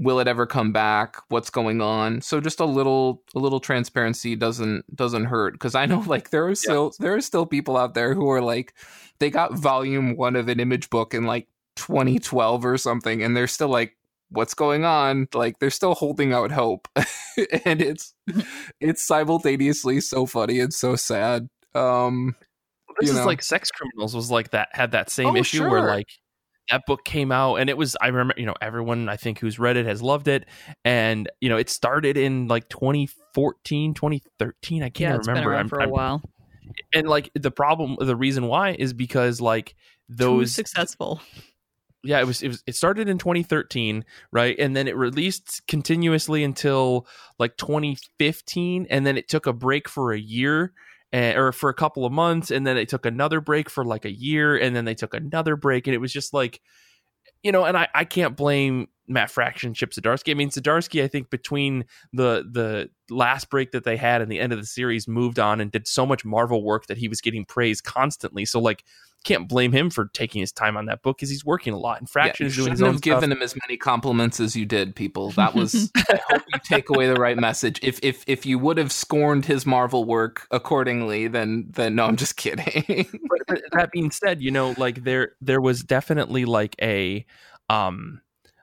[0.01, 1.19] will it ever come back?
[1.29, 2.23] What's going on?
[2.23, 6.47] So just a little a little transparency doesn't doesn't hurt because i know like there
[6.49, 8.75] are still there are still people out there who are like
[9.19, 11.47] they got volume one of an image book in like
[11.77, 13.97] 2012 or something and they're still like
[14.31, 15.29] what's going on?
[15.35, 16.89] Like they're still holding out hope
[17.65, 18.15] and it's
[18.81, 22.35] it's simultaneously so funny and so sad um
[23.01, 23.27] This is know.
[23.27, 26.09] like Sex Criminals was like that had that same Oh, issue where like
[26.69, 29.59] that book came out and it was I remember you know everyone I think who's
[29.59, 30.47] read it has loved it
[30.85, 35.51] and you know it started in like 2014 2013 I can't yeah, it's been remember
[35.53, 36.23] around I'm- for a I'm- while.
[36.95, 41.21] and like the problem the reason why is because like Too those successful.
[42.05, 46.45] yeah it was it was it started in 2013 right and then it released continuously
[46.45, 47.07] until
[47.39, 50.73] like 2015 and then it took a break for a year
[51.13, 54.05] eh, or for a couple of months and then it took another break for like
[54.05, 56.61] a year and then they took another break and it was just like
[57.43, 60.31] you know and i i can't blame Matt Fraction, Chip Zdarsky.
[60.31, 64.39] I mean, Zdarsky, I think between the the last break that they had and the
[64.39, 67.21] end of the series, moved on and did so much Marvel work that he was
[67.21, 68.45] getting praise constantly.
[68.45, 68.85] So, like,
[69.25, 71.99] can't blame him for taking his time on that book because he's working a lot.
[71.99, 73.21] And Fraction yeah, is doing shouldn't his own have stuff.
[73.21, 75.33] given him as many compliments as you did, people.
[75.41, 75.91] That was.
[75.97, 77.81] I hope you take away the right message.
[77.83, 82.17] If if if you would have scorned his Marvel work accordingly, then then no, I'm
[82.17, 82.85] just kidding.
[83.29, 87.25] but, but that being said, you know, like there there was definitely like a
[87.71, 88.21] um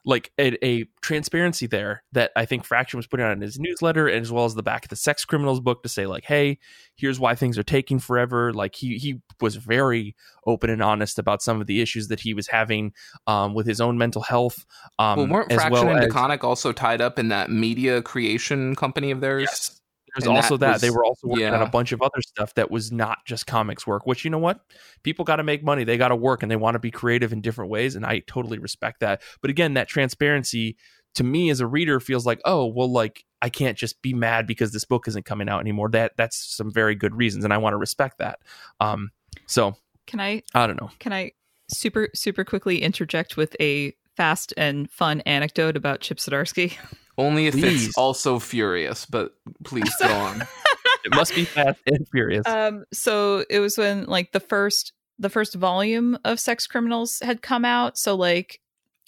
[0.08, 4.08] like a, a transparency there that I think Fraction was putting out in his newsletter,
[4.08, 6.60] and as well as the back of the Sex Criminals book to say like, hey,
[6.96, 8.54] here's why things are taking forever.
[8.54, 10.16] Like he he was very
[10.46, 12.94] open and honest about some of the issues that he was having
[13.28, 14.66] um, with his own mental health.
[14.98, 18.76] Um, well, weren't as Fraction well and DeConnick also tied up in that media creation
[18.76, 19.44] company of theirs?
[19.44, 19.77] Yes.
[20.18, 22.22] There's And also that that, was- they were also working on a bunch of other
[22.22, 24.06] stuff that was not just comics work.
[24.08, 24.60] Which you know what,
[25.04, 27.32] people got to make money, they got to work, and they want to be creative
[27.32, 29.22] in different ways, and I totally respect that.
[29.42, 30.78] But again, that transparency
[31.16, 34.48] to me as a reader feels like, oh, well, like I can't just be mad
[34.48, 35.90] because this book isn't coming out anymore.
[35.90, 38.40] That that's some very good reasons, and I want to respect that.
[38.80, 39.12] Um,
[39.46, 39.76] so
[40.08, 40.90] Can I I don't know.
[41.00, 41.32] can I
[41.70, 46.78] super super quickly interject with a fast and fun anecdote about Chip Zdarsky?
[47.18, 47.88] Only if Please.
[47.88, 49.34] it's also furious, but
[49.64, 50.44] please go on.
[51.06, 52.46] It must be fast and furious.
[52.46, 57.42] Um, so it was when like the first the first volume of Sex Criminals had
[57.42, 57.98] come out.
[57.98, 58.60] So like,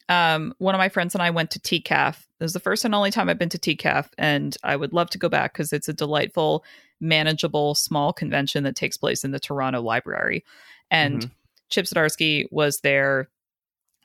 [0.07, 2.15] um, one of my friends and I went to TCAF.
[2.39, 5.09] It was the first and only time I've been to TCAF, and I would love
[5.11, 6.63] to go back because it's a delightful,
[7.01, 10.45] manageable, small convention that takes place in the Toronto Library.
[10.89, 11.29] And
[11.69, 13.29] Chip Zdarsky was there,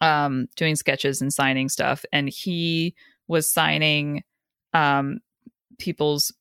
[0.05, 2.95] um, doing sketches and signing stuff, and he
[3.27, 4.23] was signing,
[4.75, 5.21] um,
[5.79, 6.33] people's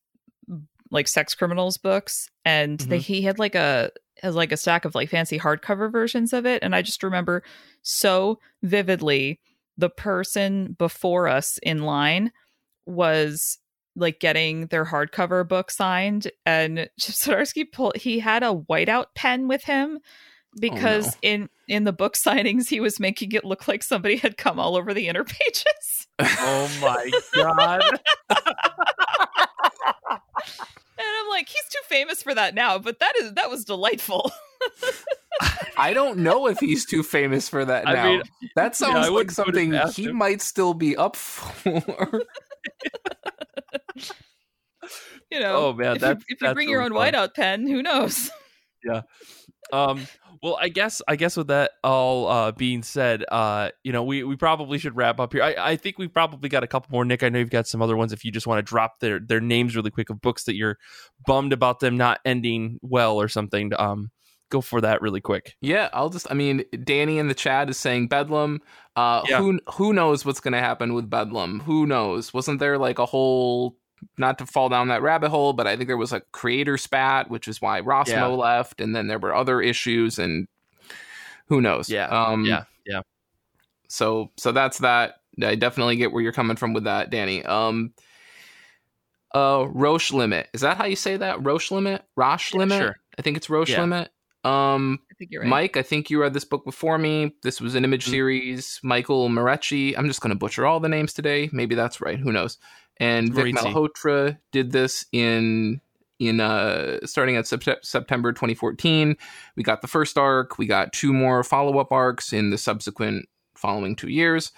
[0.92, 2.30] like sex criminals books.
[2.44, 3.92] And they, he had like a
[4.22, 6.62] has like a stack of like fancy hardcover versions of it.
[6.62, 7.44] And i just remember
[7.82, 9.40] so vividly
[9.78, 12.32] the person before us in line
[12.86, 13.58] was
[13.96, 16.30] like getting their hardcover book signed.
[16.46, 20.00] And Chip Zdarsky pulled he had a whiteout pen with him
[20.60, 21.12] because no.
[21.24, 24.76] in in the book signings he was making it look like somebody had come all
[24.76, 27.82] over the inner pages oh my god!
[30.96, 34.32] And I'm like, he's too famous for that now, but that is that was delightful.
[35.76, 38.04] I don't know if he's too famous for that I now.
[38.06, 38.22] mean,
[38.56, 40.16] that sounds I like wouldn't put it something he him.
[40.16, 42.22] might still be up for.
[45.32, 47.14] you know, Oh, man, if you, if you that's bring your own fun.
[47.14, 48.30] whiteout pen, who knows?
[48.86, 49.02] Yeah.
[49.72, 50.06] Um
[50.44, 54.24] well i guess i guess with that all uh being said uh you know we
[54.24, 57.06] we probably should wrap up here i i think we've probably got a couple more
[57.06, 59.20] nick i know you've got some other ones if you just want to drop their
[59.20, 60.78] their names really quick of books that you're
[61.26, 64.12] bummed about them not ending well or something um
[64.50, 66.30] go for that really quick yeah, I'll just.
[66.30, 68.62] I mean, Danny in the chat is saying Bedlam.
[68.96, 69.40] Uh, Yeah.
[69.40, 71.62] Who who knows what's going to happen with Bedlam?
[71.62, 72.34] Who knows?
[72.34, 73.78] Wasn't there like a whole?
[74.18, 77.30] Not to fall down that rabbit hole, but I think there was a creator spat,
[77.30, 78.26] which is why Rossmo Yeah.
[78.28, 80.48] left, and then there were other issues, and
[81.48, 81.90] who knows?
[81.90, 83.02] yeah Um, yeah yeah
[83.88, 87.94] so so that's that i definitely get where you're coming from with that danny um
[89.36, 90.48] uh, Roche Limit.
[90.54, 91.44] Is that how you say that?
[91.44, 92.04] Roche Limit?
[92.16, 92.78] Roche Yeah, Limit?
[92.80, 92.96] sure.
[93.18, 93.82] I think it's Roche Yeah.
[93.82, 94.12] Limit.
[94.44, 95.50] Um, I think you're right.
[95.50, 97.34] Mike, I think you read this book before me.
[97.42, 98.10] This was an image Mhm.
[98.10, 98.80] series.
[98.84, 99.98] Michael Moreci.
[99.98, 101.50] I'm just going to butcher all the names today.
[101.52, 102.20] Maybe that's right.
[102.20, 102.60] Who knows?
[102.98, 103.56] And Vic.
[103.56, 105.82] Malhotra did this in
[106.20, 109.16] in uh starting at Sept- September 2014.
[109.56, 110.58] We got the first arc.
[110.58, 114.52] We got two more follow up arcs in the subsequent following two years.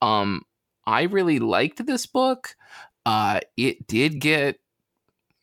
[0.00, 0.42] Um,
[0.86, 2.56] I really liked this book.
[3.04, 4.58] Uh, it did get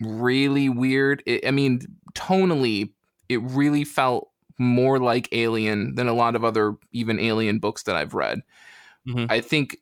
[0.01, 1.23] really weird.
[1.26, 1.81] It, I mean,
[2.13, 2.91] tonally,
[3.27, 7.95] it really felt more like Alien than a lot of other even Alien books that
[7.95, 8.41] I've read.
[9.07, 9.27] Mhm.
[9.30, 9.77] I think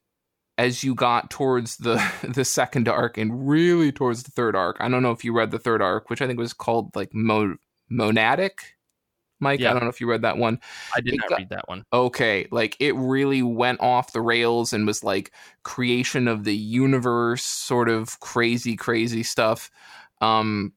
[0.58, 4.90] as you got towards the the second arc and really towards the third arc, I
[4.90, 7.58] don't know if you read the third arc, which I think was called like Mo-
[7.92, 8.60] Monadic.
[9.40, 9.70] Mike, Yeah.
[9.70, 10.60] I don't know if you read that one
[10.96, 11.84] I did It not got- read that one.
[11.94, 15.32] okay like it really went off the rails and was like
[15.62, 19.70] creation of the universe sort of crazy crazy stuff
[20.22, 20.74] um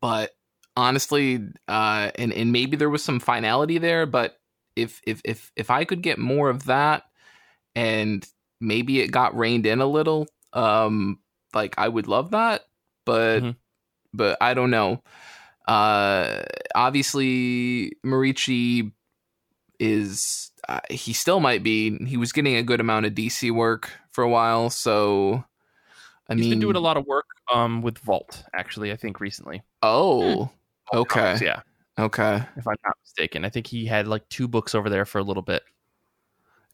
[0.00, 0.36] but
[0.76, 4.38] honestly uh and and maybe there was some finality there but
[4.76, 7.02] if if if if i could get more of that
[7.74, 8.24] and
[8.60, 11.18] maybe it got reined in a little um
[11.54, 12.62] like i would love that
[13.04, 13.56] but Mhm.
[14.12, 15.02] but i don't know
[15.66, 16.42] uh
[16.74, 18.90] obviously Moreci
[19.78, 23.90] is uh, he still might be he was getting a good amount of dc work
[24.10, 25.44] for a while so
[26.28, 28.92] i He's mean been doing a lot of work um with Vault actually.
[28.92, 29.62] I think recently.
[29.82, 30.50] oh
[30.92, 31.20] Vault Okay.
[31.20, 31.60] Comics, yeah,
[31.98, 33.44] okay if I'm not mistaken.
[33.44, 35.62] I think he had like two books over there for a little bit.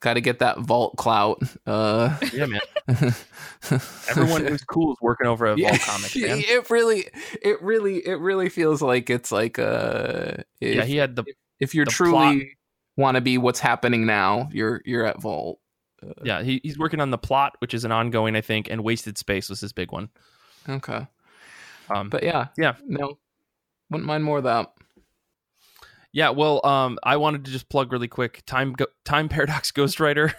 [0.05, 2.61] Got to get that vault clout uh Yeah, man.
[4.11, 6.43] Everyone who's cool is working over at Yeah, Vault Comics, man.
[6.47, 7.09] it really
[7.43, 11.25] it really it really feels like it's like uh if, yeah, he had the
[11.59, 12.57] if you're the truly
[12.97, 15.59] want to be what's happening now you're you're at vault
[16.23, 19.17] yeah he, he's working on the plot, which is an ongoing, I think, and Wasted
[19.17, 20.11] Space was his big one.
[20.69, 21.07] okay
[21.89, 22.75] Um, but yeah Yeah.
[22.87, 23.19] no
[23.91, 24.71] wouldn't mind more of that
[26.15, 30.33] Yeah, well, um, I wanted to just plug really quick Time Time Paradox Ghostwriter,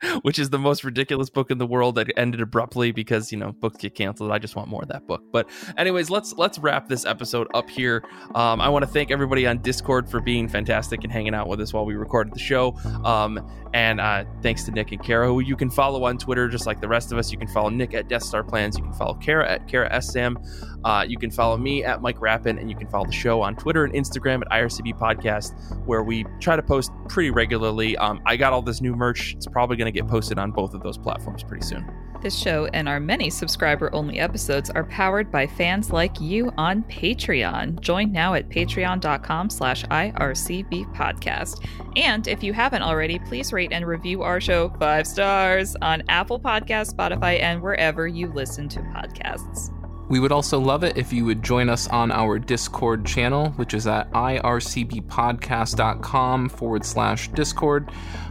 [0.22, 3.52] which is the most ridiculous book in the world that ended abruptly because you know
[3.52, 4.30] books get canceled.
[4.30, 5.22] I just want more of that book.
[5.32, 8.04] But anyways, let's let's wrap this episode up here.
[8.34, 11.60] Um, I want to thank everybody on Discord for being fantastic and hanging out with
[11.60, 12.76] us while we recorded the show.
[13.04, 13.40] Um,
[13.74, 16.80] and uh, thanks to Nick and Kara, who you can follow on Twitter just like
[16.80, 17.30] the rest of us.
[17.30, 18.76] You can follow Nick at Death Star Plans.
[18.78, 20.38] You can follow Kara at Kara S Sam.
[20.84, 23.56] Uh, you can follow me at Mike Rappin, and you can follow the show on
[23.56, 25.52] Twitter and Instagram at IRCB Podcast,
[25.84, 27.96] where we try to post pretty regularly.
[27.96, 29.34] Um, I got all this new merch.
[29.34, 31.90] It's probably going to get posted on both of those platforms pretty soon.
[32.20, 36.82] This show and our many subscriber only episodes are powered by fans like you on
[36.84, 37.80] Patreon.
[37.80, 41.64] Join now at patreon.com slash IRCB podcast.
[41.96, 46.40] And if you haven't already, please rate and review our show five stars on Apple
[46.40, 49.72] Podcasts, Spotify, and wherever you listen to podcasts.
[50.08, 53.74] We would also love it if you would join us on our Discord channel, which
[53.74, 57.90] is at ircbpodcast.com forward slash Discord.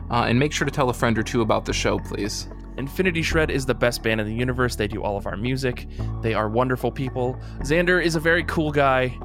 [0.09, 2.47] Uh, and make sure to tell a friend or two about the show, please.
[2.77, 4.75] Infinity Shred is the best band in the universe.
[4.75, 5.87] They do all of our music.
[6.21, 7.39] They are wonderful people.
[7.59, 9.17] Xander is a very cool guy.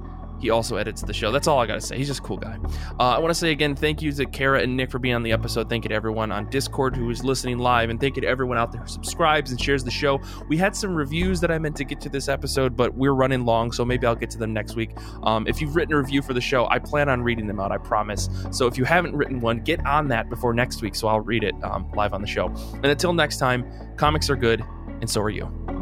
[0.43, 1.31] He also edits the show.
[1.31, 1.97] That's all I got to say.
[1.97, 2.59] He's just a cool guy.
[2.98, 5.23] Uh, I want to say again, thank you to Kara and Nick for being on
[5.23, 5.69] the episode.
[5.69, 7.90] Thank you to everyone on Discord who is listening live.
[7.90, 10.20] And thank you to everyone out there who subscribes and shares the show.
[10.48, 13.44] We had some reviews that I meant to get to this episode, but we're running
[13.44, 14.90] long, so maybe I'll get to them next week.
[15.23, 17.70] Um, if you've written a review for the show, I plan on reading them out,
[17.70, 18.28] I promise.
[18.51, 21.44] So if you haven't written one, get on that before next week so I'll read
[21.44, 22.47] it um, live on the show.
[22.74, 23.64] And until next time,
[23.97, 24.64] comics are good,
[25.01, 25.81] and so are you.